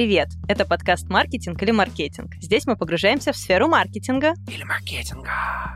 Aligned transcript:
Привет! 0.00 0.28
Это 0.48 0.64
подкаст 0.64 1.10
«Маркетинг 1.10 1.62
или 1.62 1.72
маркетинг». 1.72 2.32
Здесь 2.40 2.64
мы 2.64 2.74
погружаемся 2.74 3.34
в 3.34 3.36
сферу 3.36 3.68
маркетинга 3.68 4.32
или 4.48 4.62
маркетинга. 4.62 5.28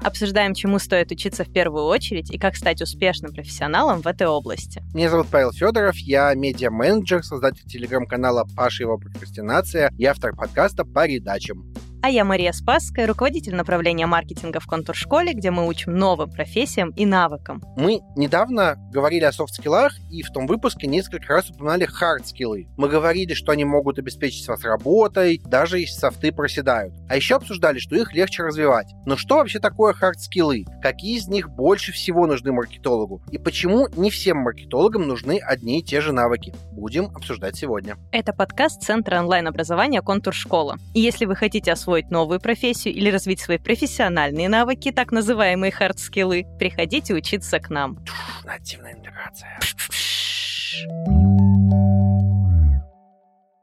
Обсуждаем, 0.02 0.54
чему 0.54 0.79
стоит 0.79 1.12
учиться 1.12 1.45
в 1.45 1.52
первую 1.52 1.84
очередь 1.84 2.30
и 2.30 2.38
как 2.38 2.56
стать 2.56 2.80
успешным 2.80 3.34
профессионалом 3.34 4.00
в 4.00 4.06
этой 4.06 4.27
области. 4.27 4.83
Меня 4.95 5.10
зовут 5.10 5.27
Павел 5.28 5.52
Федоров, 5.52 5.98
я 5.98 6.33
медиа-менеджер, 6.33 7.23
создатель 7.23 7.69
телеграм-канала 7.69 8.48
«Паша 8.56 8.81
и 8.81 8.84
его 8.84 8.97
прокрастинация» 8.97 9.92
и 9.98 10.06
автор 10.06 10.34
подкаста 10.34 10.86
«По 10.86 11.06
редачам». 11.06 11.73
А 12.04 12.10
я 12.10 12.22
Мария 12.22 12.52
Спасская, 12.52 13.06
руководитель 13.06 13.54
направления 13.54 14.04
маркетинга 14.04 14.60
в 14.60 14.66
контур-школе, 14.66 15.32
где 15.32 15.50
мы 15.50 15.66
учим 15.66 15.96
новым 15.96 16.30
профессиям 16.30 16.90
и 16.90 17.06
навыкам. 17.06 17.62
Мы 17.78 18.02
недавно 18.14 18.77
говорили 18.92 19.24
о 19.24 19.32
софт-скиллах, 19.32 19.94
и 20.10 20.22
в 20.22 20.30
том 20.30 20.46
выпуске 20.46 20.86
несколько 20.86 21.32
раз 21.32 21.48
упоминали 21.48 21.86
хард-скиллы. 21.86 22.66
Мы 22.77 22.90
говорили, 22.90 23.32
что 23.32 23.52
они 23.52 23.64
могут 23.64 23.98
обеспечить 23.98 24.46
вас 24.48 24.62
работой, 24.64 25.40
даже 25.46 25.78
если 25.78 25.98
софты 25.98 26.30
проседают. 26.30 26.92
А 27.08 27.16
еще 27.16 27.36
обсуждали, 27.36 27.78
что 27.78 27.96
их 27.96 28.12
легче 28.12 28.42
развивать. 28.42 28.92
Но 29.06 29.16
что 29.16 29.36
вообще 29.36 29.58
такое 29.58 29.94
хард-скиллы? 29.94 30.66
Какие 30.82 31.16
из 31.16 31.27
них 31.28 31.48
больше 31.48 31.91
всего 31.92 32.27
нужны 32.27 32.52
маркетологу? 32.52 33.22
И 33.30 33.38
почему 33.38 33.88
не 33.96 34.10
всем 34.10 34.36
маркетологам 34.41 35.08
нужны 35.08 35.41
одни 35.42 35.80
и 35.80 35.83
те 35.83 36.02
же 36.02 36.12
навыки? 36.12 36.52
Будем 36.72 37.06
обсуждать 37.16 37.56
сегодня. 37.56 37.96
Это 38.12 38.34
подкаст 38.34 38.83
Центра 38.83 39.20
онлайн-образования 39.20 40.02
«Контур-школа». 40.02 40.77
И 40.92 41.00
если 41.00 41.24
вы 41.24 41.34
хотите 41.34 41.72
освоить 41.72 41.94
освоить 41.95 42.11
новую 42.11 42.41
профессию 42.41 42.92
или 42.95 43.09
развить 43.11 43.41
свои 43.41 43.59
профессиональные 43.59 44.48
навыки, 44.48 44.91
так 44.91 45.12
называемые 45.12 45.70
хард-скиллы, 45.70 46.45
приходите 46.59 47.14
учиться 47.14 47.61
к 47.61 47.70
нам. 47.70 48.05
Нативная 48.45 48.95
интеграция. 48.95 49.61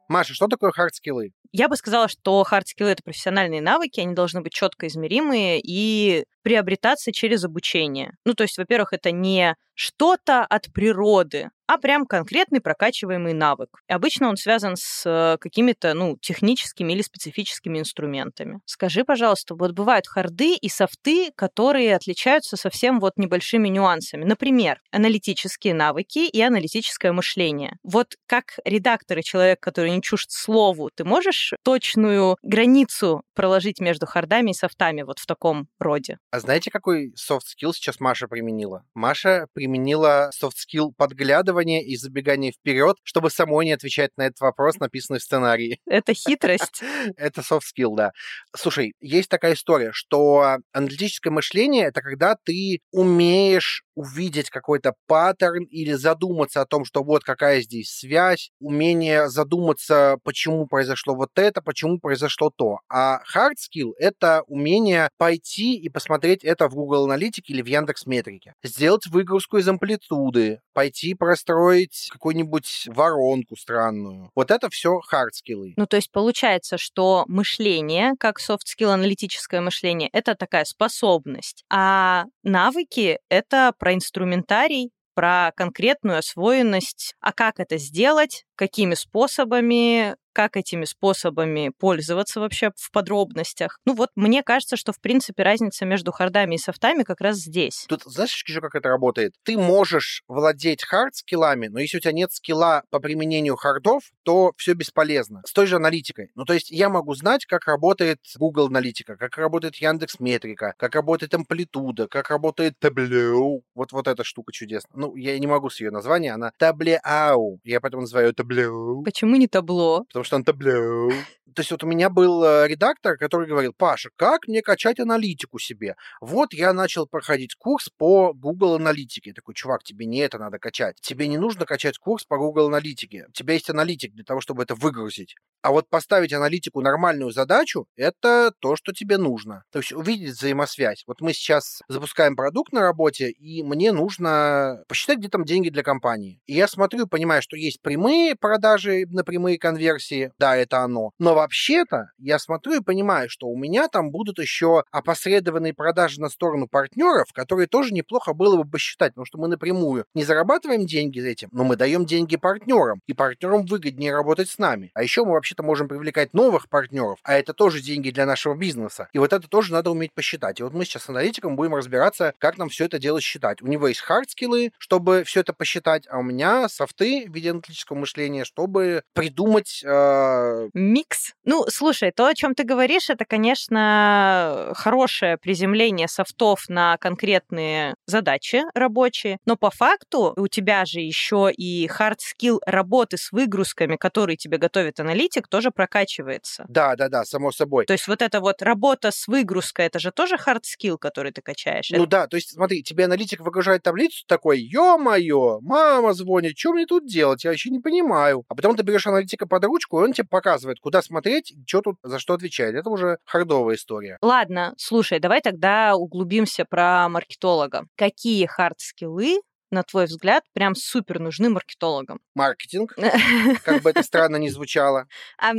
Маша, 0.08 0.34
что 0.34 0.48
такое 0.48 0.72
хард-скиллы? 0.72 1.32
Я 1.52 1.68
бы 1.68 1.76
сказала, 1.76 2.08
что 2.08 2.42
хард-скиллы— 2.44 2.90
это 2.92 3.04
профессиональные 3.04 3.62
навыки, 3.62 4.00
они 4.00 4.14
должны 4.14 4.42
быть 4.42 4.54
четко 4.54 4.88
измеримые 4.88 5.60
и 5.62 6.23
приобретаться 6.42 7.11
через 7.11 7.44
обучение. 7.44 8.14
Ну, 8.25 8.34
то 8.34 8.44
есть, 8.44 8.58
во-первых, 8.58 8.94
это 8.94 9.11
не 9.11 9.56
что-то 9.73 10.45
от 10.45 10.72
природы, 10.73 11.50
а 11.66 11.78
прям 11.78 12.06
конкретный 12.06 12.59
прокачиваемый 12.59 13.33
навык. 13.33 13.70
И 13.89 13.94
обычно 13.94 14.28
он 14.28 14.36
связан 14.36 14.75
с 14.78 15.03
э, 15.06 15.38
какими-то, 15.39 15.94
ну, 15.94 16.17
техническими 16.22 16.94
или 16.94 17.02
специфическими 17.02 17.80
инструментами. 17.80 18.59
Скажи, 18.66 19.03
пожалуйста, 19.06 19.56
вот 19.56 19.72
бывают 19.72 20.06
харды 20.06 20.56
и 20.56 20.70
софты, 20.70 21.31
которые 21.36 21.95
отличаются 21.95 22.58
совсем 22.58 23.00
вот 23.00 23.14
небольшими 23.16 23.70
нюансами. 23.70 24.26
Например, 24.26 24.81
аналитические 24.92 25.73
навыки 25.73 26.28
и 26.28 26.42
аналитическое 26.42 27.14
мышление. 27.14 27.78
Вот 27.83 28.16
как 28.28 28.59
редактор 28.66 29.20
и 29.20 29.23
человек, 29.23 29.61
который 29.61 29.92
не 29.92 30.02
чужд 30.02 30.30
слову, 30.30 30.89
ты 30.94 31.05
можешь 31.05 31.53
точную 31.64 32.38
границу 32.44 33.23
проложить 33.33 33.80
между 33.80 34.05
хардами 34.05 34.52
и 34.52 34.53
софтами 34.53 35.03
вот 35.03 35.20
в 35.20 35.26
таком 35.26 35.67
роде? 35.80 36.17
А 36.32 36.40
знаете, 36.40 36.72
какой 36.72 37.10
soft 37.10 37.42
skill 37.42 37.74
сейчас 37.74 38.00
Маша 38.00 38.30
применила? 38.30 38.86
Маша 38.94 39.48
применила 39.52 40.32
soft 40.42 40.54
skill 40.56 40.94
подглядывания 40.96 41.82
и 41.82 41.98
забегания 41.98 42.54
вперед, 42.54 42.96
чтобы 43.04 43.30
самой 43.30 43.66
не 43.66 43.73
отвечать 43.73 44.12
на 44.16 44.28
этот 44.28 44.40
вопрос, 44.40 44.78
написанный 44.78 45.20
в 45.20 45.23
сценарии. 45.23 45.82
Это 45.86 46.14
хитрость. 46.14 46.82
Это 47.17 47.42
soft 47.42 47.64
skill, 47.78 47.98
да. 47.98 48.11
Слушай, 48.55 48.94
есть 49.02 49.28
такая 49.28 49.55
история, 49.55 49.92
что 49.92 50.60
аналитическое 50.72 51.33
мышление— 51.33 51.86
это 51.88 52.02
когда 52.02 52.38
ты 52.42 52.80
умеешь 52.92 53.84
увидеть 53.94 54.50
какой-то 54.50 54.94
паттерн 55.08 55.66
или 55.66 55.92
задуматься 55.92 56.61
о 56.61 56.66
том, 56.66 56.86
что 56.86 57.04
вот 57.04 57.26
какая 57.26 57.61
здесь 57.61 57.89
связь, 57.89 58.52
умение 58.61 59.28
задуматься, 59.28 60.17
почему 60.23 60.66
произошло 60.66 61.14
вот 61.14 61.32
это, 61.36 61.61
почему 61.61 62.00
произошло 62.00 62.52
то. 62.55 62.80
А 62.89 63.20
hard 63.36 63.55
skill— 63.58 63.92
это 64.00 64.44
умение 64.48 65.10
пойти 65.17 65.76
и 65.76 65.89
посмотреть 65.89 66.20
это 66.26 66.67
в 66.67 66.76
Google 66.76 67.05
Аналитике 67.05 67.54
или 67.54 67.61
в 67.61 67.67
Яндекс 67.67 68.05
Метрике, 68.05 68.54
сделать 68.64 69.08
выгрузку 69.08 69.58
из 69.58 69.67
амплитуды, 69.67 70.59
пойти 70.73 71.14
простроить 71.14 72.09
какую-нибудь 72.11 72.87
воронку 72.87 73.55
странную. 73.55 74.30
Вот 74.36 74.52
это 74.52 74.70
все 74.70 74.99
hard 75.11 75.31
скиллы. 75.33 75.73
Ну, 75.77 75.86
то 75.86 75.98
есть 75.98 76.11
получается, 76.11 76.77
что 76.77 77.26
мышление, 77.27 78.14
как 78.20 78.39
skill 78.39 78.93
аналитическое 78.93 79.61
мышление, 79.61 80.10
это 80.14 80.36
такая 80.36 80.65
способность, 80.65 81.64
а 81.70 82.26
навыки— 82.43 83.20
это 83.30 83.73
про 83.77 83.93
инструментарий, 83.93 84.92
про 85.14 85.52
конкретную 85.55 86.17
освоенность, 86.17 87.15
а 87.20 87.33
как 87.33 87.60
это 87.60 87.77
сделать, 87.77 88.45
какими 88.61 88.94
способами, 88.94 90.16
как 90.33 90.55
этими 90.55 90.86
способами 90.86 91.72
пользоваться 91.77 92.39
вообще 92.39 92.72
в 92.76 92.92
подробностях. 92.92 93.80
Ну 93.86 93.95
вот 93.95 94.10
мне 94.16 94.44
кажется, 94.44 94.77
что 94.77 94.94
в 94.94 95.02
принципе 95.02 95.44
разница 95.44 95.83
между 95.86 96.11
хардами 96.11 96.55
и 96.55 96.58
софтами 96.60 97.02
как 97.04 97.22
раз 97.22 97.38
здесь. 97.38 97.86
Тут 97.89 98.04
знаешь 98.05 98.32
еще 98.48 98.61
как 98.61 98.76
это 98.76 98.88
работает? 98.89 99.33
Ты 99.44 99.58
можешь 99.58 100.23
владеть 100.27 100.83
хард-скиллами, 100.83 101.70
но 101.70 101.80
если 101.80 101.98
у 101.98 101.99
тебя 101.99 102.14
нет 102.14 102.32
скилла 102.32 102.83
по 102.92 102.99
применению 102.99 103.55
хардов, 103.55 104.04
то 104.23 104.54
все 104.58 104.73
бесполезно. 104.73 105.42
С 105.45 105.54
той 105.54 105.66
же 105.66 105.78
аналитикой. 105.78 106.30
Ну 106.36 106.45
то 106.45 106.54
есть 106.54 106.70
я 106.70 106.89
могу 106.89 107.16
знать, 107.16 107.45
как 107.45 107.66
работает 107.66 108.20
Google 108.38 108.67
аналитика, 108.67 109.17
как 109.17 109.38
работает 109.38 109.76
Яндекс 109.78 110.20
Метрика, 110.20 110.76
как 110.78 110.93
работает 110.95 111.33
амплитуда, 111.33 112.08
как 112.08 112.30
работает 112.30 112.76
Tableau. 112.80 113.61
Вот, 113.73 113.92
вот 113.92 114.08
эта 114.08 114.23
штука 114.23 114.54
чудесная. 114.54 114.98
Ну, 114.98 115.16
я 115.16 115.38
не 115.39 115.48
могу 115.48 115.70
с 115.70 115.82
ее 115.82 115.92
названия, 115.92 116.32
она 116.33 116.52
Tableau. 116.60 117.58
Я 117.64 117.82
поэтому 117.82 118.02
называю 118.02 118.33
Tableau. 118.52 119.04
Почему 119.04 119.36
не 119.36 119.48
табло? 119.48 120.04
Потому 120.06 120.23
что 120.23 120.36
он 120.36 120.44
Tableau. 120.44 121.12
То 121.54 121.62
есть 121.62 121.72
вот 121.72 121.84
у 121.84 121.88
меня 121.88 122.10
был 122.10 122.44
э, 122.44 122.67
редактор, 122.67 123.17
который 123.17 123.48
говорил, 123.48 123.73
Паша, 123.78 124.10
как 124.16 124.48
мне 124.48 124.62
качать 124.62 125.00
аналитику 125.00 125.60
себе? 125.60 125.95
Вот 126.22 126.54
я 126.54 126.72
начал 126.72 127.08
проходить 127.08 127.56
курс 127.56 127.90
по 127.98 128.34
Google 128.34 128.75
аналитике. 128.75 129.31
Я 129.31 129.34
такой, 129.34 129.54
чувак, 129.54 129.84
тебе 129.84 130.06
не 130.06 130.19
это 130.19 130.38
надо 130.38 130.60
качать. 130.60 130.98
Тебе 131.01 131.28
не 131.28 131.38
нужно 131.38 131.66
качать 131.66 131.98
курс 131.98 132.24
по 132.24 132.38
Google 132.38 132.68
аналитике. 132.68 133.25
У 133.28 133.31
тебя 133.31 133.54
есть 133.56 133.69
аналитик 133.69 134.13
для 134.13 134.24
того, 134.24 134.40
чтобы 134.40 134.63
это 134.63 134.75
выгрузить. 134.75 135.36
А 135.62 135.72
вот 135.72 135.90
поставить 135.90 136.34
аналитику 136.34 136.81
нормальную 136.81 137.31
задачу, 137.31 137.86
это 137.95 138.54
то, 138.60 138.75
что 138.75 138.94
тебе 138.94 139.18
нужно. 139.18 139.63
То 139.72 139.80
есть 139.80 139.92
увидеть 139.92 140.36
взаимосвязь. 140.36 141.04
Вот 141.06 141.22
мы 141.22 141.34
сейчас 141.34 141.81
запускаем 141.88 142.36
продукт 142.36 142.72
на 142.72 142.81
работе, 142.81 143.30
и 143.30 143.62
мне 143.63 143.92
нужно 143.92 144.84
посчитать, 144.88 145.19
где 145.19 145.30
там 145.30 145.44
деньги 145.44 145.69
для 145.69 145.84
компании. 145.84 146.42
И 146.45 146.54
я 146.54 146.68
смотрю, 146.68 147.07
понимаю, 147.07 147.42
что 147.42 147.57
есть 147.57 147.81
прямые 147.81 148.36
продажи 148.42 149.06
на 149.10 149.24
прямые 149.24 149.57
конверсии. 149.57 150.31
Да, 150.40 150.56
это 150.56 150.80
оно. 150.80 151.12
Но 151.19 151.36
вообще-то 151.36 152.12
я 152.18 152.40
смотрю 152.40 152.81
и 152.81 152.84
понимаю, 152.84 153.30
что 153.30 153.48
у 153.48 153.57
меня 153.57 153.88
там 153.88 154.12
будут 154.12 154.40
еще 154.40 154.84
опосредованные 154.92 155.74
продажи 155.74 156.19
на 156.19 156.30
сторону 156.30 156.68
партнеров, 156.68 157.28
которые 157.34 157.68
тоже 157.68 157.94
неплохо 157.94 158.34
было 158.34 158.63
бы 158.63 158.69
посчитать, 158.69 159.13
потому 159.13 159.25
что 159.25 159.38
мы 159.38 159.48
напрямую 159.48 160.06
не 160.16 160.24
зарабатываем 160.24 160.86
деньги 160.86 161.22
этим, 161.22 161.50
но 161.52 161.63
мы 161.63 161.75
даем 161.75 162.06
деньги 162.06 162.36
партнерам, 162.36 163.00
и 163.06 163.13
партнерам 163.13 163.66
выгоднее 163.66 164.12
работать 164.12 164.50
с 164.50 164.58
нами. 164.58 164.90
А 164.96 165.04
еще 165.04 165.24
мы 165.24 165.34
вообще 165.34 165.52
вообще-то 165.52 165.63
можем 165.63 165.88
привлекать 165.88 166.34
новых 166.34 166.69
партнеров, 166.69 167.19
а 167.24 167.34
это 167.34 167.54
тоже 167.54 167.81
деньги 167.81 168.10
для 168.10 168.25
нашего 168.25 168.56
бизнеса. 168.56 169.10
И 169.13 169.19
вот 169.19 169.34
это 169.34 169.48
тоже 169.48 169.74
надо 169.74 169.92
уметь 169.92 170.13
посчитать. 170.13 170.60
И 170.60 170.63
вот 170.63 170.74
мы 170.74 170.86
сейчас 170.86 171.04
с 171.04 171.10
аналитиком 171.10 171.56
будем 171.56 171.75
разбираться, 171.75 172.34
как 172.38 172.58
нам 172.58 172.69
все 172.69 172.86
это 172.86 173.00
дело 173.00 173.19
считать. 173.19 173.62
У 173.62 173.68
него 173.68 173.88
есть 173.88 174.02
хард-скиллы, 174.02 174.72
чтобы 174.78 175.24
все 175.26 175.42
это 175.42 175.54
посчитать, 175.54 176.08
а 176.10 176.20
у 176.20 176.24
меня 176.24 176.70
софты 176.70 177.26
в 177.28 177.34
виде 177.34 177.52
аналитического 177.52 177.98
мышления, 177.98 178.21
чтобы 178.44 179.04
придумать... 179.14 179.82
Э... 179.86 180.70
Микс. 180.74 181.34
Ну, 181.46 181.66
слушай, 181.70 182.12
то, 182.12 182.28
о 182.28 182.34
чем 182.34 182.56
ты 182.56 182.64
говоришь, 182.64 183.10
это, 183.10 183.26
конечно, 183.26 184.72
хорошее 184.76 185.38
приземление 185.38 186.08
софтов 186.08 186.66
на 186.68 186.98
конкретные 186.98 187.96
задачи 188.06 188.64
рабочие, 188.74 189.38
но 189.46 189.56
по 189.56 189.70
факту 189.70 190.34
у 190.36 190.48
тебя 190.48 190.86
же 190.86 191.00
еще 191.00 191.52
и 191.52 191.88
хард-скилл 191.88 192.60
работы 192.66 193.18
с 193.18 193.32
выгрузками, 193.32 193.96
которые 193.96 194.38
тебе 194.38 194.58
готовит 194.58 195.00
аналитик, 195.00 195.22
аналитик 195.22 195.48
тоже 195.48 195.72
прокачивается. 195.72 196.66
Да, 196.68 196.96
да, 196.96 197.10
да, 197.10 197.26
само 197.26 197.52
собой. 197.52 197.86
То 197.86 197.94
есть 197.94 198.08
вот 198.08 198.22
эта 198.22 198.40
вот 198.40 198.62
работа 198.62 199.12
с 199.12 199.28
выгрузкой, 199.28 199.86
это 199.86 200.00
же 200.00 200.12
тоже 200.12 200.36
hard 200.36 200.62
skill, 200.64 200.98
который 200.98 201.32
ты 201.32 201.42
качаешь. 201.42 201.90
Ну 201.92 202.04
это... 202.04 202.08
да, 202.08 202.28
то 202.28 202.38
есть 202.38 202.54
смотри, 202.54 202.84
тебе 202.84 203.06
аналитик 203.06 203.42
выгружает 203.42 203.84
таблицу 203.84 204.26
такой, 204.28 204.60
ё-моё, 204.60 205.60
мама 205.62 206.14
звонит, 206.14 206.58
что 206.58 206.74
мне 206.74 206.86
тут 206.86 207.08
делать, 207.08 207.44
я 207.44 207.52
вообще 207.52 207.70
не 207.70 207.80
понимаю. 207.80 208.11
А 208.13 208.56
потом 208.56 208.75
ты 208.75 208.84
берешь 208.84 209.08
аналитика 209.08 209.48
под 209.48 209.63
ручку, 209.66 210.00
и 210.00 210.04
он 210.04 210.13
тебе 210.13 210.28
показывает, 210.28 210.80
куда 210.80 211.02
смотреть, 211.02 211.54
что 211.66 211.81
тут, 211.81 211.98
за 212.04 212.19
что 212.19 212.34
отвечает. 212.34 212.75
Это 212.75 212.90
уже 212.90 213.18
хардовая 213.25 213.75
история. 213.75 214.18
Ладно, 214.22 214.74
слушай, 214.78 215.19
давай 215.19 215.42
тогда 215.42 215.96
углубимся 215.96 216.66
про 216.66 217.08
маркетолога. 217.10 217.86
Какие 217.96 218.46
хард-скиллы 218.48 219.40
на 219.72 219.84
твой 219.84 220.06
взгляд, 220.06 220.44
прям 220.54 220.75
супер 220.75 221.19
нужны 221.19 221.50
маркетологам? 221.50 222.19
Маркетинг, 222.36 222.94
как 223.63 223.81
бы 223.81 223.90
это 223.90 224.04
странно 224.04 224.36
ни 224.36 224.50
звучало. 224.50 225.08
А, 225.38 225.54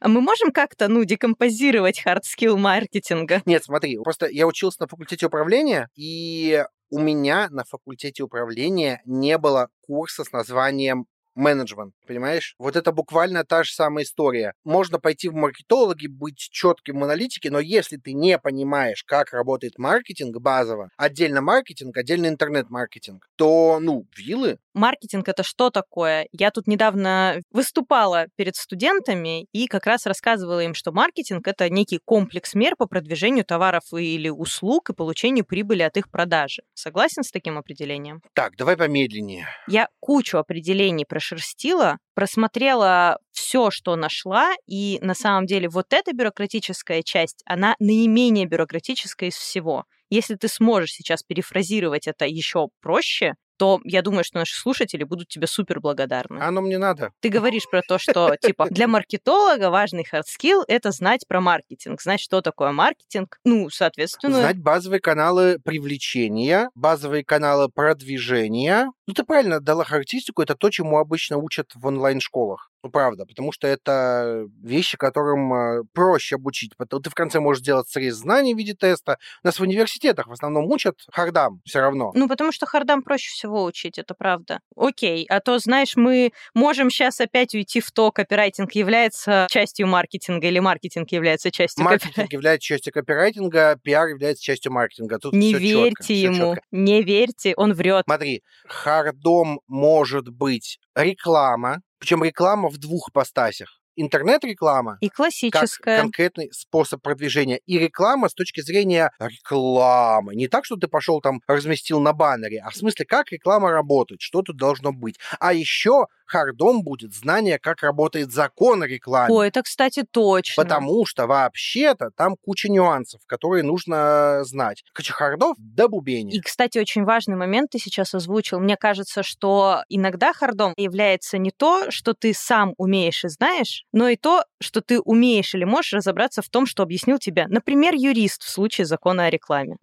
а 0.00 0.08
мы 0.08 0.20
можем 0.20 0.50
как-то, 0.50 0.88
ну, 0.88 1.04
декомпозировать 1.04 2.02
skill 2.04 2.56
маркетинга? 2.56 3.42
Нет, 3.44 3.64
смотри, 3.64 3.98
просто 3.98 4.26
я 4.26 4.46
учился 4.46 4.80
на 4.80 4.88
факультете 4.88 5.26
управления, 5.26 5.88
и 5.94 6.64
у 6.90 6.98
меня 6.98 7.48
на 7.50 7.64
факультете 7.64 8.22
управления 8.22 9.02
не 9.04 9.38
было 9.38 9.68
курса 9.82 10.24
с 10.24 10.32
названием 10.32 11.06
менеджмент, 11.34 11.94
понимаешь? 12.06 12.54
Вот 12.58 12.76
это 12.76 12.92
буквально 12.92 13.44
та 13.44 13.62
же 13.62 13.72
самая 13.72 14.04
история. 14.04 14.54
Можно 14.64 14.98
пойти 14.98 15.28
в 15.28 15.34
маркетологи, 15.34 16.06
быть 16.06 16.38
четким 16.38 17.00
в 17.00 17.04
аналитике, 17.04 17.50
но 17.50 17.60
если 17.60 17.96
ты 17.96 18.12
не 18.12 18.38
понимаешь, 18.38 19.04
как 19.04 19.32
работает 19.32 19.78
маркетинг 19.78 20.36
базово, 20.38 20.90
отдельно 20.96 21.40
маркетинг, 21.40 21.96
отдельно 21.96 22.26
интернет-маркетинг, 22.26 23.28
то, 23.36 23.78
ну, 23.80 24.06
вилы. 24.16 24.58
Маркетинг— 24.74 25.28
это 25.28 25.42
что 25.42 25.70
такое? 25.70 26.28
Я 26.32 26.50
тут 26.50 26.66
недавно 26.66 27.40
выступала 27.50 28.26
перед 28.36 28.56
студентами 28.56 29.46
и 29.52 29.66
как 29.66 29.86
раз 29.86 30.06
рассказывала 30.06 30.60
им, 30.60 30.74
что 30.74 30.92
маркетинг— 30.92 31.46
это 31.48 31.68
некий 31.68 31.98
комплекс 32.04 32.54
мер 32.54 32.76
по 32.76 32.86
продвижению 32.86 33.44
товаров 33.44 33.84
или 33.92 34.28
услуг 34.28 34.90
и 34.90 34.94
получению 34.94 35.44
прибыли 35.44 35.82
от 35.82 35.96
их 35.96 36.10
продажи. 36.10 36.62
Согласен 36.74 37.22
с 37.22 37.30
таким 37.30 37.58
определением? 37.58 38.22
Так, 38.34 38.56
давай 38.56 38.76
помедленнее. 38.76 39.46
Я 39.68 39.88
кучу 40.00 40.38
определений 40.38 41.04
прошерстила, 41.22 41.98
просмотрела 42.14 43.18
все, 43.30 43.70
что 43.70 43.96
нашла, 43.96 44.52
и 44.66 44.98
на 45.02 45.14
самом 45.14 45.46
деле 45.46 45.68
вот 45.68 45.92
эта 45.92 46.12
бюрократическая 46.12 47.02
часть, 47.02 47.42
она 47.46 47.76
наименее 47.78 48.46
бюрократическая 48.46 49.28
из 49.28 49.34
всего. 49.36 49.84
Если 50.10 50.34
ты 50.34 50.48
сможешь 50.48 50.92
сейчас 50.92 51.22
перефразировать 51.22 52.06
это 52.06 52.26
еще 52.26 52.68
проще, 52.80 53.34
то 53.62 53.80
я 53.84 54.02
думаю, 54.02 54.24
что 54.24 54.38
наши 54.38 54.58
слушатели 54.58 55.04
будут 55.04 55.28
тебе 55.28 55.46
супер 55.46 55.78
благодарны. 55.78 56.40
Оно 56.42 56.62
мне 56.62 56.78
надо. 56.78 57.12
Ты 57.20 57.28
говоришь 57.28 57.70
про 57.70 57.80
то, 57.86 57.96
что, 57.96 58.34
типа, 58.34 58.66
для 58.68 58.88
маркетолога 58.88 59.70
важный 59.70 60.04
skill— 60.04 60.64
это 60.66 60.90
знать 60.90 61.28
про 61.28 61.40
маркетинг, 61.40 62.02
знать, 62.02 62.18
что 62.18 62.40
такое 62.40 62.72
маркетинг. 62.72 63.38
Ну, 63.44 63.70
соответственно... 63.70 64.40
Знать 64.40 64.58
базовые 64.58 64.98
каналы 64.98 65.60
привлечения, 65.64 66.70
базовые 66.74 67.24
каналы 67.24 67.68
продвижения. 67.68 68.90
Ну, 69.06 69.14
ты 69.14 69.22
правильно 69.22 69.60
дала 69.60 69.84
характеристику, 69.84 70.42
это 70.42 70.56
то, 70.56 70.68
чему 70.68 70.98
обычно 70.98 71.36
учат 71.36 71.70
в 71.76 71.86
онлайн-школах. 71.86 72.71
Ну, 72.82 72.90
правда, 72.90 73.26
потому 73.26 73.52
что 73.52 73.68
это 73.68 74.46
вещи, 74.60 74.96
которым 74.96 75.54
э, 75.54 75.82
проще 75.92 76.34
обучить. 76.34 76.72
Ты 76.76 77.10
в 77.10 77.14
конце 77.14 77.38
можешь 77.38 77.62
сделать 77.62 77.88
срез 77.88 78.14
знаний 78.16 78.54
в 78.54 78.58
виде 78.58 78.74
теста. 78.74 79.18
Нас 79.44 79.58
в 79.58 79.62
университетах 79.62 80.26
в 80.26 80.32
основном 80.32 80.64
учат 80.66 80.96
хардам 81.10 81.60
все 81.64 81.80
равно. 81.80 82.10
Ну, 82.14 82.28
потому 82.28 82.50
что 82.50 82.66
хардам 82.66 83.02
проще 83.02 83.30
всего 83.30 83.62
учить, 83.64 83.98
это 83.98 84.14
правда. 84.14 84.60
Окей, 84.76 85.24
а 85.28 85.40
то, 85.40 85.58
знаешь, 85.58 85.94
мы 85.94 86.32
можем 86.54 86.90
сейчас 86.90 87.20
опять 87.20 87.54
уйти 87.54 87.80
в 87.80 87.92
то, 87.92 88.10
копирайтинг 88.10 88.72
является 88.72 89.46
частью 89.48 89.86
маркетинга 89.86 90.48
или 90.48 90.58
маркетинг 90.58 91.12
является 91.12 91.50
частью 91.52 91.84
Маркетинг 91.84 92.10
копирайтинга. 92.14 92.36
является 92.36 92.66
частью 92.66 92.92
копирайтинга, 92.92 93.78
пиар 93.82 94.08
является 94.08 94.42
частью 94.42 94.72
маркетинга. 94.72 95.18
Тут 95.18 95.34
Не 95.34 95.54
верьте 95.54 95.90
чётко, 95.90 96.02
всё 96.02 96.14
ему, 96.14 96.56
не 96.72 97.02
верьте, 97.02 97.54
он 97.56 97.74
врет. 97.74 98.04
Смотри, 98.06 98.42
хардом 98.66 99.60
может 99.68 100.28
быть 100.28 100.78
реклама, 100.96 101.80
причем 102.02 102.24
реклама 102.24 102.68
в 102.68 102.78
двух 102.78 103.10
ипостасях. 103.10 103.78
Интернет-реклама 103.94 104.98
И 105.00 105.08
как 105.08 105.18
классическая. 105.18 106.00
конкретный 106.00 106.48
способ 106.52 107.00
продвижения. 107.00 107.60
И 107.64 107.78
реклама 107.78 108.28
с 108.28 108.34
точки 108.34 108.60
зрения 108.60 109.12
рекламы. 109.20 110.34
Не 110.34 110.48
так, 110.48 110.64
что 110.64 110.74
ты 110.74 110.88
пошел 110.88 111.20
там 111.20 111.42
разместил 111.46 112.00
на 112.00 112.12
баннере, 112.12 112.60
а 112.60 112.70
в 112.70 112.76
смысле, 112.76 113.04
как 113.04 113.30
реклама 113.30 113.70
работает, 113.70 114.20
что 114.20 114.42
тут 114.42 114.56
должно 114.56 114.92
быть. 114.92 115.20
А 115.38 115.52
еще 115.52 116.06
хардом 116.32 116.82
будет 116.82 117.14
знание, 117.14 117.58
как 117.58 117.82
работает 117.82 118.32
закон 118.32 118.82
о 118.82 118.86
рекламе. 118.86 119.32
Ой, 119.32 119.48
это, 119.48 119.62
кстати, 119.62 120.04
точно. 120.10 120.62
Потому 120.62 121.04
что 121.04 121.26
вообще-то 121.26 122.10
там 122.16 122.36
куча 122.36 122.70
нюансов, 122.70 123.20
которые 123.26 123.62
нужно 123.62 124.40
знать. 124.44 124.82
Короче, 124.94 125.12
хардов 125.12 125.56
до 125.58 125.88
бубения. 125.88 126.34
И, 126.34 126.40
кстати, 126.40 126.78
очень 126.78 127.04
важный 127.04 127.36
момент 127.36 127.70
ты 127.70 127.78
сейчас 127.78 128.14
озвучил. 128.14 128.60
Мне 128.60 128.76
кажется, 128.76 129.22
что 129.22 129.82
иногда 129.88 130.32
хардом 130.32 130.72
является 130.76 131.36
не 131.36 131.50
то, 131.50 131.90
что 131.90 132.14
ты 132.14 132.32
сам 132.32 132.74
умеешь 132.78 133.24
и 133.24 133.28
знаешь, 133.28 133.84
но 133.92 134.08
и 134.08 134.16
то, 134.16 134.44
что 134.60 134.80
ты 134.80 135.00
умеешь 135.00 135.54
или 135.54 135.64
можешь 135.64 135.92
разобраться 135.92 136.40
в 136.40 136.48
том, 136.48 136.66
что 136.66 136.82
объяснил 136.82 137.18
тебе, 137.18 137.46
например, 137.48 137.94
юрист 137.94 138.42
в 138.42 138.48
случае 138.48 138.86
закона 138.86 139.26
о 139.26 139.30
рекламе. 139.30 139.76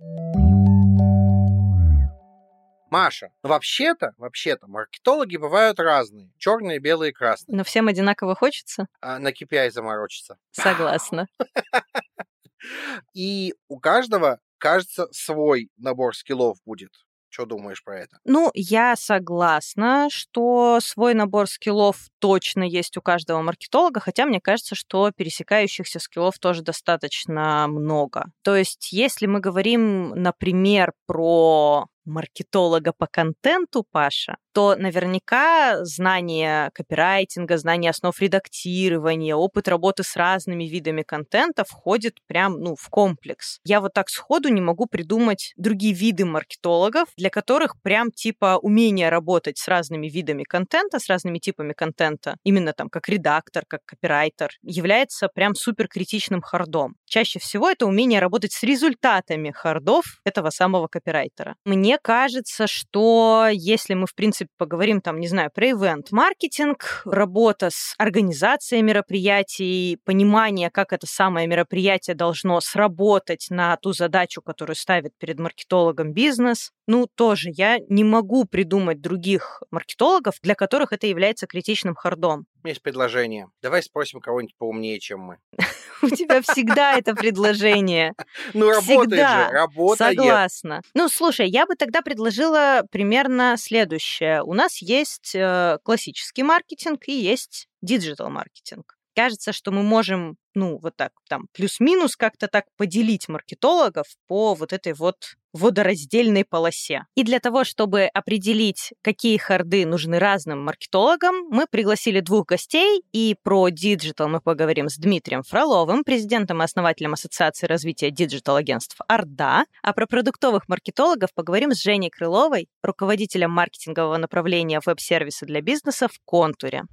Маша, 2.91 3.31
ну 3.43 3.49
вообще-то, 3.49 4.13
вообще-то, 4.17 4.67
маркетологи 4.67 5.37
бывают 5.37 5.79
разные. 5.79 6.31
Черные, 6.37 6.79
белые, 6.79 7.13
красные. 7.13 7.57
Но 7.57 7.63
всем 7.63 7.87
одинаково 7.87 8.35
хочется? 8.35 8.87
А 9.01 9.19
на 9.19 9.31
KPI 9.31 9.71
заморочиться. 9.71 10.37
Согласна. 10.51 11.27
И 13.13 13.53
у 13.67 13.79
каждого, 13.79 14.39
кажется, 14.57 15.07
свой 15.11 15.69
набор 15.77 16.15
скиллов 16.15 16.57
будет. 16.65 16.91
Что 17.31 17.45
думаешь 17.45 17.83
про 17.83 17.99
это? 17.99 18.17
Ну, 18.25 18.49
я 18.55 18.95
согласна, 18.95 20.07
что 20.09 20.79
свой 20.81 21.13
набор 21.13 21.47
скиллов 21.47 22.07
точно 22.17 22.63
есть 22.63 22.97
у 22.97 23.01
каждого 23.01 23.41
маркетолога, 23.43 23.99
хотя 23.99 24.25
мне 24.25 24.41
кажется, 24.41 24.73
что 24.73 25.11
пересекающихся 25.11 25.99
скиллов 25.99 26.39
тоже 26.39 26.63
достаточно 26.63 27.67
много. 27.67 28.25
То 28.41 28.55
есть, 28.55 28.91
если 28.91 29.27
мы 29.27 29.41
говорим, 29.41 30.09
например, 30.09 30.93
про 31.05 31.85
маркетолога 32.09 32.93
по 32.97 33.07
контенту, 33.07 33.85
Паша, 33.91 34.37
то 34.53 34.75
наверняка 34.75 35.85
знание 35.85 36.71
копирайтинга, 36.73 37.57
знание 37.57 37.91
основ 37.91 38.19
редактирования, 38.19 39.35
опыт 39.35 39.67
работы 39.67 40.03
с 40.03 40.15
разными 40.15 40.65
видами 40.65 41.03
контента 41.03 41.63
входит 41.63 42.17
прям, 42.27 42.59
ну, 42.59 42.75
в 42.75 42.89
комплекс. 42.89 43.59
Я 43.63 43.79
вот 43.79 43.93
так 43.93 44.09
сходу 44.09 44.49
не 44.49 44.61
могу 44.61 44.87
придумать 44.87 45.53
другие 45.55 45.93
виды 45.93 46.25
маркетологов, 46.25 47.07
для 47.15 47.29
которых 47.29 47.81
прям 47.81 48.11
типа 48.11 48.59
умение 48.61 49.09
работать 49.09 49.57
с 49.57 49.67
разными 49.67 50.07
видами 50.07 50.43
контента, 50.43 50.99
с 50.99 51.07
разными 51.07 51.37
типами 51.37 51.73
контента, 51.73 52.37
именно 52.43 52.73
там 52.73 52.89
как 52.89 53.07
редактор, 53.07 53.63
как 53.67 53.81
копирайтер, 53.85 54.51
является 54.63 55.27
прям 55.27 55.55
супер 55.55 55.87
критичным 55.87 56.41
хардом. 56.41 56.95
Чаще 57.05 57.39
всего 57.39 57.69
это 57.69 57.85
умение 57.85 58.19
работать 58.19 58.51
с 58.53 58.63
результатами 58.63 59.51
хардов 59.51 60.19
этого 60.25 60.49
самого 60.49 60.87
копирайтера. 60.87 61.55
Мне 61.65 61.98
кажется, 62.01 62.67
что 62.67 63.47
если 63.51 63.93
мы, 63.93 64.07
в 64.07 64.15
принципе, 64.15 64.49
поговорим 64.57 65.01
там, 65.01 65.19
не 65.19 65.27
знаю, 65.27 65.51
про 65.53 65.69
ивент-маркетинг, 65.69 67.01
работа 67.05 67.69
с 67.71 67.93
организацией 67.97 68.81
мероприятий, 68.81 69.97
понимание, 70.05 70.69
как 70.69 70.93
это 70.93 71.07
самое 71.07 71.47
мероприятие 71.47 72.15
должно 72.15 72.59
сработать 72.61 73.47
на 73.49 73.75
ту 73.77 73.93
задачу, 73.93 74.41
которую 74.41 74.75
ставит 74.75 75.13
перед 75.17 75.39
маркетологом 75.39 76.13
бизнес, 76.13 76.71
ну, 76.87 77.05
тоже 77.05 77.51
я 77.53 77.77
не 77.87 78.03
могу 78.03 78.45
придумать 78.45 78.99
других 78.99 79.61
маркетологов, 79.69 80.35
для 80.41 80.55
которых 80.55 80.91
это 80.91 81.05
является 81.05 81.45
критичным 81.45 81.95
хардом. 81.95 82.45
У 82.61 82.67
меня 82.67 82.71
есть 82.71 82.81
предложение. 82.81 83.47
Давай 83.61 83.81
спросим 83.81 84.19
кого-нибудь 84.19 84.55
поумнее, 84.57 84.99
чем 84.99 85.21
мы. 85.21 85.37
У 86.01 86.09
тебя 86.09 86.41
всегда 86.41 86.97
это 86.97 87.15
предложение. 87.15 88.13
Ну, 88.53 88.69
работает 88.69 89.27
же, 89.27 89.49
работает. 89.51 90.17
Согласна. 90.17 90.81
Ну, 90.93 91.07
слушай, 91.07 91.47
я 91.47 91.65
бы 91.65 91.75
тогда 91.75 92.01
предложила 92.01 92.83
примерно 92.91 93.55
следующее. 93.57 94.43
У 94.43 94.53
нас 94.53 94.81
есть 94.81 95.35
э, 95.35 95.77
классический 95.83 96.43
маркетинг 96.43 97.07
и 97.07 97.13
есть 97.13 97.67
диджитал-маркетинг. 97.81 98.97
Кажется, 99.15 99.51
что 99.51 99.71
мы 99.71 99.83
можем, 99.83 100.37
ну, 100.59 100.77
вот 100.77 100.95
так, 100.97 101.13
там, 101.29 101.47
плюс-минус 101.53 102.17
как-то 102.17 102.47
так 102.47 102.65
поделить 102.75 103.29
маркетологов 103.29 104.07
по 104.27 104.53
вот 104.55 104.73
этой 104.73 104.93
вот 104.93 105.15
водораздельной 105.53 106.43
полосе. 106.43 107.05
И 107.15 107.23
для 107.23 107.39
того, 107.39 107.63
чтобы 107.63 108.03
определить, 108.03 108.93
какие 109.01 109.37
харды 109.37 109.85
нужны 109.85 110.19
разным 110.19 110.63
маркетологам, 110.63 111.47
мы 111.49 111.65
пригласили 111.65 112.19
двух 112.19 112.45
гостей, 112.47 113.01
и 113.13 113.35
про 113.41 113.69
диджитал 113.69 114.27
мы 114.27 114.41
поговорим 114.41 114.89
с 114.89 114.97
Дмитрием 114.97 115.43
Фроловым, 115.43 116.03
президентом 116.03 116.61
и 116.61 116.65
основателем 116.65 117.13
Ассоциации 117.13 117.65
развития 117.65 118.11
диджитал-агентств 118.11 118.99
«Орда», 119.07 119.63
а 119.81 119.93
про 119.93 120.05
продуктовых 120.05 120.67
маркетологов 120.67 121.33
поговорим 121.33 121.73
с 121.73 121.81
Женей 121.81 122.09
Крыловой, 122.09 122.67
руководителем 122.83 123.51
маркетингового 123.51 124.17
направления 124.17 124.81
веб-сервиса 124.85 125.45
для 125.45 125.61
бизнеса 125.61 126.09
в 126.09 126.19
«Контуре». 126.25 126.83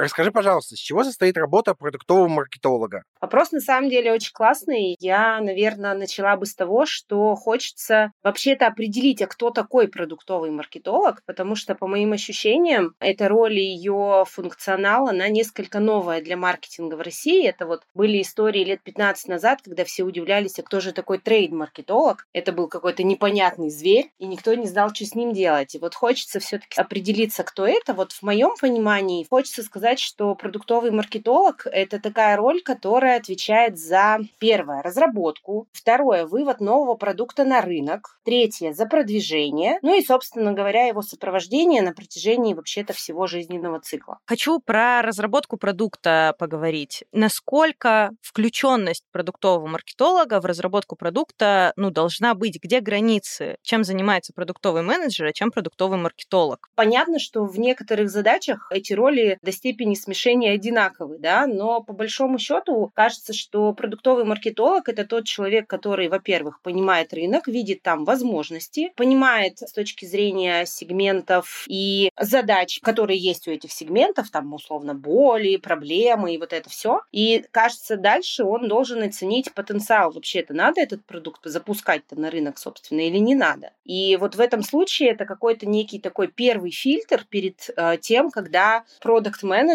Расскажи, 0.00 0.32
пожалуйста, 0.32 0.76
с 0.76 0.78
чего 0.78 1.04
состоит 1.04 1.36
работа 1.36 1.74
продуктового 1.74 2.26
маркетолога? 2.26 3.04
Вопрос 3.20 3.52
на 3.52 3.60
самом 3.60 3.90
деле 3.90 4.14
очень 4.14 4.32
классный. 4.32 4.96
Я, 4.98 5.38
наверное, 5.42 5.94
начала 5.94 6.38
бы 6.38 6.46
с 6.46 6.54
того, 6.54 6.86
что 6.86 7.34
хочется 7.34 8.10
вообще-то 8.22 8.66
определить, 8.66 9.20
а 9.20 9.26
кто 9.26 9.50
такой 9.50 9.88
продуктовый 9.88 10.52
маркетолог, 10.52 11.22
потому 11.26 11.54
что, 11.54 11.74
по 11.74 11.86
моим 11.86 12.14
ощущениям, 12.14 12.94
эта 12.98 13.28
роль 13.28 13.58
и 13.58 13.74
ее 13.74 14.24
функционал, 14.26 15.06
она 15.06 15.28
несколько 15.28 15.80
новая 15.80 16.22
для 16.22 16.38
маркетинга 16.38 16.94
в 16.94 17.02
России. 17.02 17.46
Это 17.46 17.66
вот 17.66 17.82
были 17.92 18.22
истории 18.22 18.64
лет 18.64 18.82
15 18.82 19.28
назад, 19.28 19.60
когда 19.62 19.84
все 19.84 20.04
удивлялись, 20.04 20.58
а 20.58 20.62
кто 20.62 20.80
же 20.80 20.92
такой 20.92 21.18
трейд-маркетолог. 21.18 22.26
Это 22.32 22.52
был 22.52 22.68
какой-то 22.68 23.02
непонятный 23.02 23.68
зверь, 23.68 24.12
и 24.16 24.26
никто 24.26 24.54
не 24.54 24.66
знал, 24.66 24.94
что 24.94 25.04
с 25.04 25.14
ним 25.14 25.34
делать. 25.34 25.74
И 25.74 25.78
вот 25.78 25.94
хочется 25.94 26.40
все-таки 26.40 26.80
определиться, 26.80 27.44
кто 27.44 27.66
это. 27.66 27.92
Вот 27.92 28.12
в 28.12 28.22
моем 28.22 28.54
понимании 28.58 29.26
хочется 29.28 29.62
сказать, 29.62 29.89
сказать, 29.90 30.00
что 30.00 30.34
продуктовый 30.34 30.92
маркетолог– 30.92 31.66
это 31.72 32.00
такая 32.00 32.36
роль, 32.36 32.62
которая 32.62 33.18
отвечает 33.18 33.78
за, 33.78 34.18
первое, 34.38 34.82
разработку, 34.82 35.66
второе, 35.72 36.26
вывод 36.26 36.60
нового 36.60 36.94
продукта 36.94 37.44
на 37.44 37.60
рынок, 37.60 38.18
третье, 38.24 38.72
за 38.72 38.86
продвижение, 38.86 39.78
ну 39.82 39.98
и, 39.98 40.04
собственно 40.04 40.52
говоря, 40.52 40.84
его 40.84 41.02
сопровождение 41.02 41.82
на 41.82 41.92
протяжении 41.92 42.54
вообще-то 42.54 42.92
всего 42.92 43.26
жизненного 43.26 43.80
цикла. 43.80 44.18
Хочу 44.26 44.60
про 44.60 45.02
разработку 45.02 45.56
продукта 45.56 46.34
поговорить. 46.38 47.04
Насколько 47.12 48.10
включенность 48.20 49.04
продуктового 49.10 49.66
маркетолога 49.66 50.40
в 50.40 50.44
разработку 50.44 50.94
продукта 50.94 51.72
ну, 51.76 51.90
должна 51.90 52.34
быть? 52.34 52.62
Где 52.62 52.80
границы? 52.80 53.56
Чем 53.62 53.82
занимается 53.82 54.32
продуктовый 54.32 54.82
менеджер, 54.82 55.26
а 55.26 55.32
чем 55.32 55.50
продуктовый 55.50 55.98
маркетолог? 55.98 56.68
Понятно, 56.76 57.18
что 57.18 57.44
в 57.44 57.58
некоторых 57.58 58.08
задачах 58.08 58.68
эти 58.70 58.92
роли 58.92 59.38
до 59.42 59.50
степени 59.50 59.79
смешения 59.96 60.52
одинаковы, 60.52 61.18
да, 61.18 61.46
но 61.46 61.82
по 61.82 61.92
большому 61.92 62.38
счету 62.38 62.90
кажется, 62.94 63.32
что 63.32 63.72
продуктовый 63.72 64.24
маркетолог 64.24 64.88
это 64.88 65.04
тот 65.04 65.24
человек, 65.24 65.66
который, 65.68 66.08
во-первых, 66.08 66.60
понимает 66.62 67.12
рынок, 67.12 67.46
видит 67.46 67.82
там 67.82 68.04
возможности, 68.04 68.92
понимает 68.96 69.58
с 69.58 69.72
точки 69.72 70.04
зрения 70.04 70.66
сегментов 70.66 71.64
и 71.68 72.10
задач, 72.18 72.80
которые 72.80 73.18
есть 73.18 73.48
у 73.48 73.50
этих 73.50 73.72
сегментов, 73.72 74.30
там 74.30 74.52
условно 74.52 74.94
боли, 74.94 75.56
проблемы 75.56 76.34
и 76.34 76.38
вот 76.38 76.52
это 76.52 76.68
все. 76.68 77.02
И 77.12 77.44
кажется, 77.50 77.96
дальше 77.96 78.44
он 78.44 78.68
должен 78.68 79.02
оценить 79.02 79.52
потенциал. 79.54 80.12
Вообще 80.12 80.40
это 80.40 80.54
надо 80.54 80.80
этот 80.80 81.04
продукт 81.04 81.40
запускать-то 81.44 82.18
на 82.18 82.30
рынок, 82.30 82.58
собственно, 82.58 83.00
или 83.00 83.18
не 83.18 83.34
надо. 83.34 83.72
И 83.84 84.16
вот 84.16 84.34
в 84.34 84.40
этом 84.40 84.62
случае 84.62 85.10
это 85.10 85.24
какой-то 85.24 85.66
некий 85.66 85.98
такой 85.98 86.28
первый 86.28 86.70
фильтр 86.70 87.24
перед 87.28 87.70
э, 87.76 87.96
тем, 88.00 88.30
когда 88.30 88.84
продукт-менеджер 89.00 89.69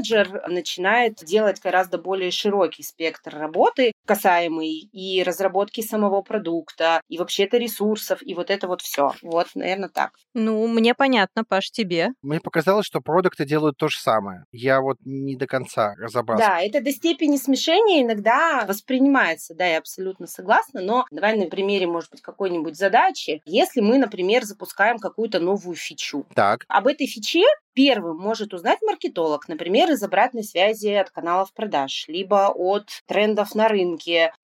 начинает 0.47 1.15
делать 1.23 1.61
гораздо 1.61 1.97
более 1.97 2.31
широкий 2.31 2.83
спектр 2.83 3.35
работы, 3.37 3.93
касаемый 4.05 4.89
и 4.91 5.23
разработки 5.23 5.81
самого 5.81 6.21
продукта, 6.21 7.01
и 7.07 7.17
вообще-то 7.17 7.57
ресурсов, 7.57 8.19
и 8.21 8.33
вот 8.33 8.49
это 8.49 8.67
вот 8.67 8.81
все. 8.81 9.13
Вот, 9.21 9.47
наверное, 9.55 9.89
так. 9.89 10.11
Ну, 10.33 10.67
мне 10.67 10.93
понятно, 10.93 11.43
Паш, 11.43 11.71
тебе. 11.71 12.09
Мне 12.21 12.39
показалось, 12.39 12.85
что 12.85 13.01
продукты 13.01 13.45
делают 13.45 13.77
то 13.77 13.87
же 13.87 13.99
самое. 13.99 14.45
Я 14.51 14.81
вот 14.81 14.97
не 15.03 15.35
до 15.35 15.47
конца 15.47 15.95
разобрался. 15.97 16.45
Да, 16.45 16.61
это 16.61 16.81
до 16.81 16.91
степени 16.91 17.37
смешения 17.37 18.03
иногда 18.03 18.65
воспринимается, 18.67 19.53
да, 19.55 19.65
я 19.65 19.77
абсолютно 19.79 20.27
согласна, 20.27 20.81
но 20.81 21.05
давай 21.11 21.37
на 21.37 21.47
примере, 21.47 21.87
может 21.87 22.11
быть, 22.11 22.21
какой-нибудь 22.21 22.75
задачи. 22.75 23.41
Если 23.45 23.81
мы, 23.81 23.97
например, 23.97 24.43
запускаем 24.43 24.97
какую-то 24.97 25.39
новую 25.39 25.75
фичу. 25.75 26.25
Так. 26.33 26.65
Об 26.67 26.87
этой 26.87 27.07
фиче 27.07 27.43
первым 27.75 28.17
может 28.17 28.53
узнать 28.53 28.79
маркетолог, 28.81 29.47
например, 29.47 29.91
из 29.91 30.01
обратной 30.01 30.43
связи 30.43 30.87
от 30.87 31.11
каналов 31.11 31.53
продаж, 31.53 32.05
либо 32.07 32.51
от 32.55 32.85
трендов 33.05 33.53
на 33.53 33.67
рынке, 33.67 33.94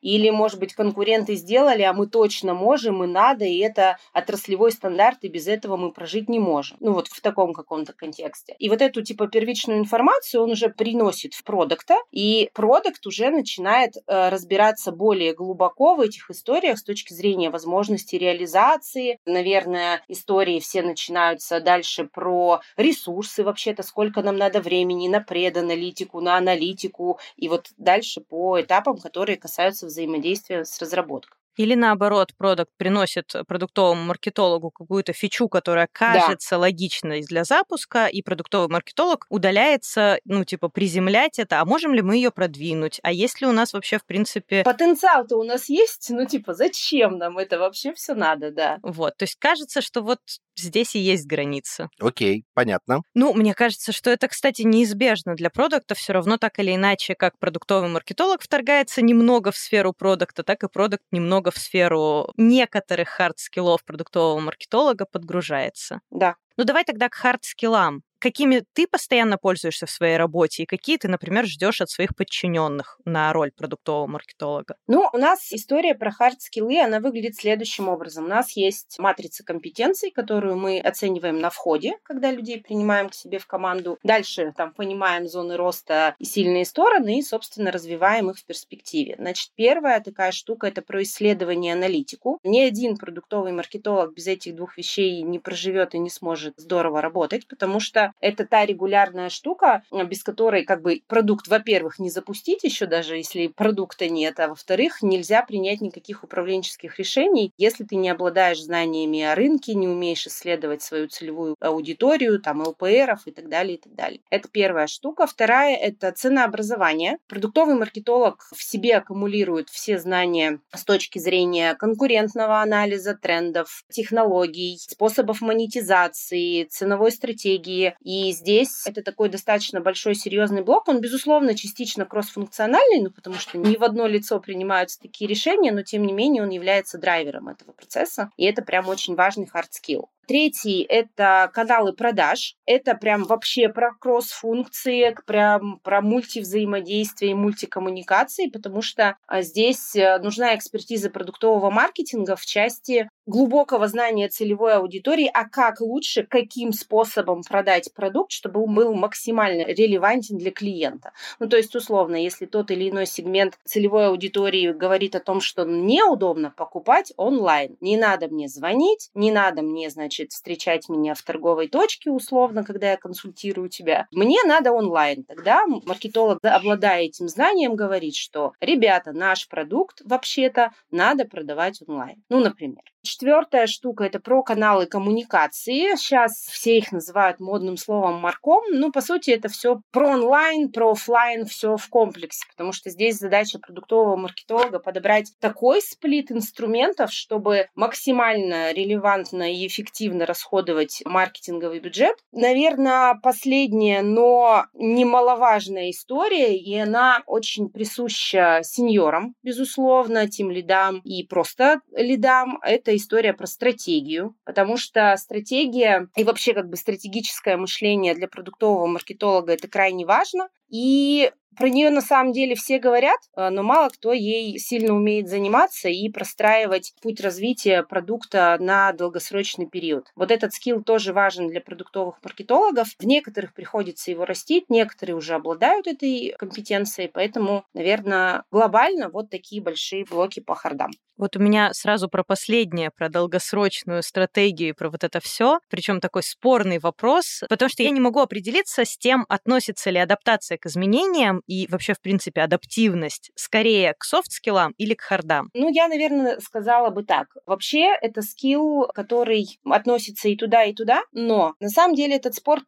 или, 0.02 0.30
может 0.30 0.60
быть, 0.60 0.74
конкуренты 0.74 1.36
сделали, 1.36 1.82
а 1.82 1.94
мы 1.94 2.08
точно 2.08 2.54
можем 2.54 3.04
и 3.04 3.08
надо, 3.08 3.46
и 3.46 3.58
это 3.58 3.98
отраслевой 4.14 4.72
стандарт, 4.72 5.20
и 5.24 5.28
без 5.28 5.48
этого 5.48 5.78
мы 5.78 5.92
прожить 5.92 6.30
не 6.30 6.40
можем. 6.40 6.78
Ну 6.80 6.94
вот 6.94 7.08
в 7.08 7.22
таком 7.22 7.54
каком-то 7.54 7.94
контексте. 7.94 8.56
И 8.60 8.70
вот 8.70 8.82
эту 8.82 9.02
типа 9.02 9.28
первичную 9.28 9.80
информацию 9.80 10.44
он 10.44 10.52
уже 10.52 10.70
приносит 10.70 11.34
в 11.34 11.44
продукта, 11.44 11.96
и 12.12 12.50
продукт 12.54 13.06
уже 13.06 13.30
начинает 13.30 13.98
э, 13.98 14.30
разбираться 14.30 14.92
более 14.92 15.34
глубоко 15.34 15.96
в 15.96 16.02
этих 16.02 16.30
историях 16.30 16.78
с 16.78 16.84
точки 16.84 17.14
зрения 17.14 17.50
возможности 17.50 18.16
реализации. 18.16 19.20
Наверное, 19.26 20.02
истории 20.08 20.60
все 20.60 20.82
начинаются 20.82 21.60
дальше 21.60 22.06
про 22.06 22.62
ресурсы 22.78 23.44
вообще-то, 23.44 23.84
сколько 23.84 24.22
нам 24.22 24.38
надо 24.38 24.62
времени 24.62 25.08
на 25.08 25.22
преданалитику, 25.22 26.22
на 26.22 26.38
аналитику, 26.38 27.20
и 27.36 27.48
вот 27.48 27.70
дальше 27.78 28.22
по 28.22 28.62
этапам, 28.62 28.98
которые 28.98 29.38
касаются 29.42 29.88
взаимодействия 29.88 30.64
с 30.66 30.80
разработкой. 30.80 31.41
Или 31.58 31.76
наоборот, 31.76 32.32
продукт 32.38 32.72
приносит 32.78 33.34
продуктовому 33.48 34.04
маркетологу 34.04 34.72
какую-то 34.72 35.14
фичу, 35.14 35.48
которая 35.48 35.88
кажется 35.92 36.56
да. 36.56 36.60
логичной 36.60 37.22
для 37.22 37.44
запуска, 37.44 38.08
и 38.08 38.22
продуктовый 38.22 38.70
маркетолог 38.70 39.26
удаляется, 39.30 40.20
ну, 40.26 40.44
типа, 40.44 40.70
приземлять 40.70 41.40
это, 41.40 41.62
а 41.62 41.66
можем 41.66 41.94
ли 41.94 42.02
мы 42.02 42.16
ее 42.16 42.32
продвинуть? 42.32 43.00
А 43.04 43.12
есть 43.12 43.42
ли 43.42 43.48
у 43.48 43.52
нас 43.52 43.74
вообще, 43.74 43.98
в 43.98 44.06
принципе... 44.06 44.64
Потенциал-то 44.64 45.38
у 45.38 45.44
нас 45.44 45.70
есть, 45.70 46.10
ну, 46.10 46.26
типа, 46.26 46.54
зачем 46.54 47.18
нам 47.18 47.38
это 47.38 47.60
вообще 47.60 47.94
все 47.94 48.14
надо, 48.14 48.52
да? 48.52 48.80
Вот, 48.82 49.18
то 49.18 49.24
есть 49.24 49.36
кажется, 49.40 49.82
что 49.82 50.02
вот 50.02 50.20
здесь 50.56 50.96
и 50.96 51.00
есть 51.00 51.26
граница. 51.26 51.90
Окей, 52.00 52.46
понятно. 52.54 53.02
Ну, 53.14 53.34
мне 53.34 53.54
кажется, 53.54 53.92
что 53.92 54.10
это, 54.10 54.28
кстати, 54.28 54.62
неизбежно 54.62 55.36
для 55.36 55.50
продукта. 55.50 55.96
Все 55.96 56.14
равно 56.14 56.38
так 56.38 56.60
или 56.60 56.76
иначе, 56.76 57.16
как 57.16 57.38
продуктовый 57.40 57.90
маркетолог 57.90 58.42
вторгается 58.42 59.02
немного 59.02 59.52
в 59.52 59.58
сферу 59.58 59.94
продукта, 59.94 60.44
так 60.44 60.64
и 60.64 60.68
продукт 60.68 61.04
немного 61.12 61.41
в 61.50 61.58
сферу 61.58 62.32
некоторых 62.38 63.10
хард-скиллов 63.10 63.84
продуктового 63.84 64.40
маркетолога 64.40 65.06
подгружается. 65.06 66.02
Да. 66.12 66.36
Ну, 66.58 66.66
давай 66.66 66.84
тогда 66.84 67.10
к 67.10 67.16
хард-скиллам 67.16 68.02
какими 68.22 68.64
ты 68.74 68.88
постоянно 68.88 69.38
пользуешься 69.38 69.86
в 69.86 69.92
своей 69.92 70.16
работе 70.16 70.64
и 70.64 70.66
какие 70.66 70.98
ты, 70.98 71.08
например, 71.08 71.46
ждешь 71.46 71.82
от 71.82 71.90
своих 71.90 72.16
подчиненных 72.16 73.00
на 73.04 73.34
роль 73.34 73.52
продуктового 73.52 74.08
маркетолога? 74.08 74.76
Ну, 74.88 75.10
у 75.12 75.18
нас 75.18 75.52
история 75.52 75.96
про 75.96 76.12
хард-скиллы, 76.12 76.80
она 76.80 77.00
выглядит 77.00 77.36
следующим 77.36 77.90
образом. 77.90 78.26
У 78.26 78.28
нас 78.28 78.56
есть 78.56 78.98
матрица 79.00 79.44
компетенций, 79.44 80.12
которую 80.12 80.56
мы 80.56 80.80
оцениваем 80.80 81.40
на 81.40 81.50
входе, 81.50 81.98
когда 82.04 82.32
людей 82.32 82.62
принимаем 82.62 83.10
к 83.10 83.16
себе 83.16 83.40
в 83.40 83.48
команду. 83.48 83.98
Дальше 84.04 84.54
там 84.56 84.74
понимаем 84.74 85.28
зоны 85.28 85.58
роста 85.58 86.16
и 86.20 86.26
сильные 86.26 86.66
стороны 86.66 87.20
и, 87.20 87.24
собственно, 87.24 87.72
развиваем 87.72 88.30
их 88.30 88.38
в 88.38 88.46
перспективе. 88.46 89.16
Значит, 89.18 89.52
первая 89.56 90.00
такая 90.00 90.32
штука– 90.32 90.68
это 90.68 90.82
про 90.82 91.02
исследование 91.02 91.74
аналитику. 91.74 92.40
Ни 92.44 92.60
один 92.60 92.98
продуктовый 92.98 93.52
маркетолог 93.52 94.14
без 94.14 94.28
этих 94.28 94.56
двух 94.56 94.78
вещей 94.78 95.24
не 95.24 95.40
проживет 95.40 95.96
и 95.96 96.00
не 96.00 96.10
сможет 96.10 96.54
здорово 96.58 97.02
работать, 97.02 97.48
потому 97.48 97.80
что 97.80 98.11
это 98.20 98.46
та 98.46 98.66
регулярная 98.66 99.30
штука, 99.30 99.84
э, 99.92 100.04
без 100.06 100.24
которой 100.24 100.64
как 100.64 100.82
бы 100.82 101.02
продукт, 101.08 101.48
во-первых, 101.48 102.00
не 102.00 102.10
запустить 102.10 102.64
еще 102.64 102.86
даже, 102.86 103.18
если 103.18 103.48
продукта 103.48 104.10
нет, 104.10 104.40
а 104.40 104.50
во-вторых, 104.50 105.02
нельзя 105.02 105.44
принять 105.44 105.82
никаких 105.82 106.24
управленческих 106.24 106.98
решений, 107.00 107.52
если 107.58 107.84
ты 107.84 107.96
не 107.96 108.10
обладаешь 108.10 108.62
знаниями 108.62 109.22
о 109.22 109.36
рынке, 109.36 109.74
не 109.74 109.88
умеешь 109.88 110.28
исследовать 110.28 110.82
свою 110.82 111.08
целевую 111.08 111.56
аудиторию, 111.60 112.40
там, 112.40 112.62
ЛПРов 112.62 113.28
и 113.28 113.32
так 113.32 113.50
далее, 113.50 113.76
и 113.76 113.82
так 113.82 113.94
далее. 113.96 114.22
Это 114.30 114.50
первая 114.50 114.88
штука. 114.88 115.28
Вторая– 115.28 115.76
это 115.78 116.12
ценообразование. 116.12 117.18
Продуктовый 117.28 117.76
маркетолог 117.76 118.48
в 118.54 118.64
себе 118.64 118.98
аккумулирует 118.98 119.70
все 119.70 119.98
знания 120.00 120.60
с 120.74 120.84
точки 120.84 121.20
зрения 121.20 121.76
конкурентного 121.76 122.62
анализа, 122.62 123.16
трендов, 123.16 123.84
технологий, 123.90 124.78
способов 124.80 125.42
монетизации, 125.42 126.64
ценовой 126.66 127.12
стратегии, 127.12 127.96
и 128.04 128.32
здесь 128.32 128.88
это 128.88 129.04
такой 129.04 129.30
достаточно 129.30 129.80
большой 129.80 130.16
серьезный 130.16 130.64
блок. 130.64 130.88
Он, 130.88 131.02
безусловно, 131.02 131.56
частично 131.56 132.06
кроссфункциональный, 132.06 133.02
ну, 133.02 133.12
потому 133.12 133.36
что 133.36 133.58
не 133.58 133.78
в 133.78 133.84
одно 133.84 134.08
лицо 134.08 134.40
принимаются 134.40 135.00
такие 135.00 135.30
решения, 135.30 135.72
но 135.72 135.84
тем 135.84 136.06
не 136.06 136.14
менее 136.14 136.44
он 136.44 136.50
является 136.50 136.98
драйвером 136.98 137.50
этого 137.50 137.74
процесса. 137.74 138.32
И 138.38 138.46
это 138.46 138.64
прям 138.64 138.88
очень 138.90 139.16
важный 139.16 139.48
hard 139.54 139.70
skill. 139.72 140.06
Третий– 140.28 140.84
это 140.90 141.52
каналы 141.54 141.94
продаж. 141.94 142.56
Это 142.66 142.96
прям 142.96 143.26
вообще 143.26 143.68
про 143.68 143.94
кросс-функции, 143.94 145.14
прям 145.26 145.80
про 145.84 146.02
мультивзаимодействие 146.02 147.32
и 147.32 147.36
мультикоммуникации, 147.36 148.48
потому 148.48 148.82
что 148.82 149.18
а, 149.28 149.42
здесь 149.42 149.94
э, 149.96 150.20
нужна 150.20 150.56
экспертиза 150.56 151.10
продуктового 151.10 151.70
маркетинга 151.70 152.38
в 152.38 152.46
части 152.46 153.10
глубокого 153.26 153.88
знания 153.88 154.30
целевой 154.30 154.76
аудитории, 154.76 155.30
а 155.34 155.50
как 155.50 155.82
лучше, 155.82 156.24
каким 156.24 156.72
способом 156.72 157.42
продать 157.44 157.91
продукт, 157.94 158.32
чтобы 158.32 158.64
он 158.64 158.74
был 158.74 158.94
максимально 158.94 159.66
релевантен 159.66 160.38
для 160.38 160.52
клиента. 160.52 161.12
Ну, 161.40 161.48
то 161.48 161.58
есть, 161.58 161.76
условно, 161.76 162.16
если 162.16 162.46
тот 162.46 162.72
или 162.72 162.90
иной 162.90 163.06
сегмент 163.06 163.58
целевой 163.66 164.08
аудитории 164.08 164.72
говорит 164.72 165.16
о 165.16 165.20
том, 165.20 165.42
что 165.42 165.64
неудобно 165.64 166.54
покупать 166.56 167.14
онлайн, 167.18 167.78
не 167.82 167.98
надо 167.98 168.28
мне 168.28 168.48
звонить, 168.48 169.10
не 169.14 169.32
надо 169.32 169.62
мне, 169.62 169.90
значит, 169.90 170.32
встречать 170.32 170.90
меня 170.90 171.14
в 171.14 171.22
торговой 171.22 171.68
точке, 171.68 172.12
условно, 172.12 172.64
когда 172.64 172.92
я 172.92 172.98
консультирую 172.98 173.70
тебя. 173.70 174.08
Мне 174.12 174.40
надо 174.46 174.72
онлайн. 174.72 175.24
Тогда 175.24 175.66
маркетолог, 175.66 176.40
обладая 176.44 177.04
этим 177.04 177.28
знанием, 177.28 177.76
говорит, 177.76 178.16
что, 178.16 178.54
ребята, 178.60 179.12
наш 179.14 179.48
продукт 179.48 180.02
вообще-то 180.04 180.72
надо 180.92 181.26
продавать 181.26 181.82
онлайн. 181.88 182.24
Ну, 182.30 182.40
например. 182.40 182.82
Четвертая 183.04 183.66
штука– 183.66 184.04
это 184.06 184.20
про 184.20 184.44
каналы 184.44 184.86
коммуникации. 184.86 185.96
Сейчас 185.96 186.46
все 186.52 186.78
их 186.78 186.92
называют 186.92 187.40
модным 187.40 187.76
словом 187.76 188.20
марком. 188.20 188.64
Ну, 188.70 188.92
по 188.92 189.02
сути, 189.02 189.32
это 189.32 189.50
все 189.50 189.82
про 189.92 190.10
онлайн, 190.10 190.72
про 190.72 190.92
офлайн, 190.92 191.46
все 191.46 191.78
в 191.78 191.90
комплексе, 191.90 192.46
потому 192.52 192.74
что 192.74 192.92
здесь 192.92 193.18
задача 193.18 193.58
продуктового 193.58 194.18
маркетолога 194.18 194.78
подобрать 194.78 195.34
такой 195.40 195.82
сплит 195.82 196.32
инструментов, 196.32 197.12
чтобы 197.12 197.70
максимально 197.74 198.72
релевантно 198.72 199.52
и 199.52 199.66
эффективно 199.66 200.28
расходовать 200.28 201.02
маркетинговый 201.04 201.80
бюджет. 201.80 202.18
Наверное, 202.32 203.20
последняя, 203.24 204.04
но 204.04 204.66
немаловажная 204.74 205.90
история, 205.90 206.56
и 206.56 206.78
она 206.78 207.24
очень 207.26 207.70
присуща 207.70 208.62
сеньорам, 208.64 209.34
безусловно, 209.42 210.30
тем 210.30 210.52
лидам 210.52 211.00
и 211.04 211.26
просто 211.26 211.82
лидам. 211.96 212.60
Это 212.62 212.91
история 212.96 213.34
про 213.34 213.48
стратегию, 213.48 214.36
потому 214.46 214.78
что 214.78 215.16
стратегия 215.18 216.08
и 216.16 216.24
вообще 216.24 216.54
как 216.54 216.70
бы 216.70 216.78
стратегическое 216.78 217.58
мышление 217.58 218.16
для 218.16 218.28
продуктового 218.28 218.88
маркетолога 218.88 219.54
это 219.54 219.68
крайне 219.68 220.06
важно. 220.06 220.50
И 220.70 221.32
про 221.58 221.70
нее 221.70 221.90
на 221.90 222.02
самом 222.02 222.32
деле 222.32 222.56
все 222.56 222.80
говорят, 222.80 223.20
а, 223.36 223.50
но 223.50 223.64
мало 223.64 223.90
кто 223.90 224.14
ей 224.14 224.58
сильно 224.58 224.94
умеет 224.94 225.28
заниматься 225.28 225.90
и 225.90 226.10
простраивать 226.10 226.94
путь 227.02 227.22
развития 227.22 227.84
продукта 227.84 228.58
на 228.60 228.94
долгосрочный 228.94 229.68
период. 229.68 230.12
Вот 230.16 230.32
этот 230.32 230.54
скилл 230.54 230.84
тоже 230.84 231.14
важен 231.14 231.50
для 231.50 231.62
продуктовых 231.62 232.18
маркетологов. 232.24 232.90
В 233.00 233.06
некоторых 233.06 233.54
приходится 233.54 234.12
его 234.12 234.26
растить, 234.26 234.66
некоторые 234.70 235.16
уже 235.16 235.36
обладают 235.36 235.88
этой 235.88 236.34
компетенцией, 236.38 237.10
поэтому, 237.14 237.66
наверное, 237.74 238.44
глобально 238.52 239.10
вот 239.10 239.30
такие 239.30 239.62
большие 239.62 240.06
блоки 240.06 240.40
по 240.40 240.56
хардам. 240.56 240.92
Вот 241.22 241.36
у 241.36 241.40
меня 241.40 241.72
сразу 241.74 242.10
про 242.10 242.24
последнее, 242.24 242.90
про 242.90 243.08
долгосрочную 243.08 244.02
стратегию 244.02 244.74
про 244.74 244.90
вот 244.90 245.04
это 245.04 245.20
все, 245.20 245.60
причем 245.70 246.00
такой 246.00 246.24
спорный 246.24 246.80
вопрос, 246.80 247.44
потому 247.48 247.70
что 247.70 247.84
я 247.84 247.92
не 247.92 248.00
могу 248.00 248.22
определиться 248.22 248.86
с 248.86 248.98
тем, 248.98 249.26
относится 249.30 249.92
ли 249.92 250.00
адаптация 250.00 250.58
к 250.58 250.66
изменениям 250.66 251.41
и 251.48 251.68
вообще, 251.70 251.94
в 251.94 252.02
принципе, 252.02 252.42
адаптивность 252.42 253.32
скорее 253.36 253.94
к 253.98 254.04
софт-скиллам 254.04 254.74
или 254.78 254.94
к 254.94 255.02
хардам. 255.02 255.50
Ну, 255.54 255.70
я, 255.70 255.88
наверное, 255.88 256.40
сказала 256.40 256.90
бы 256.90 257.04
так. 257.04 257.28
Вообще, 257.46 257.96
это 258.02 258.22
скилл, 258.22 258.88
который 258.94 259.60
относится 259.66 260.30
и 260.30 260.36
туда, 260.36 260.64
и 260.64 260.74
туда, 260.74 261.04
но 261.12 261.56
на 261.60 261.70
самом 261.70 261.96
деле 261.96 262.16
этот 262.16 262.36
спор 262.36 262.62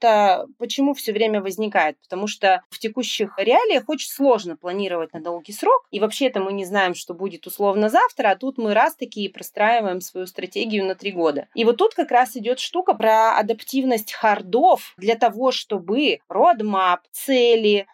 почему 0.57 0.93
все 0.93 1.13
время 1.13 1.41
возникает? 1.41 1.97
Потому 2.01 2.27
что 2.27 2.63
в 2.69 2.79
текущих 2.79 3.35
реалиях 3.37 3.83
очень 3.87 4.09
сложно 4.09 4.57
планировать 4.57 5.13
на 5.13 5.21
долгий 5.21 5.53
срок, 5.53 5.87
и 5.91 5.99
вообще-то 5.99 6.39
мы 6.39 6.53
не 6.53 6.65
знаем, 6.65 6.95
что 6.95 7.13
будет 7.13 7.45
условно 7.45 7.89
завтра, 7.89 8.31
а 8.31 8.35
тут 8.35 8.57
мы 8.57 8.73
раз 8.73 8.95
таки 8.95 9.27
простраиваем 9.29 10.01
свою 10.01 10.25
стратегию 10.25 10.85
на 10.85 10.95
три 10.95 11.11
года. 11.11 11.47
И 11.53 11.63
вот 11.63 11.77
тут 11.77 11.93
как 11.93 12.11
раз 12.11 12.35
идет 12.35 12.59
штука 12.59 12.93
про 12.93 13.37
адаптивность 13.37 14.13
хардов 14.13 14.93
для 14.97 15.15
того, 15.15 15.51
чтобы 15.51 16.19
roadmap, 16.29 16.99
цели, 17.11 17.87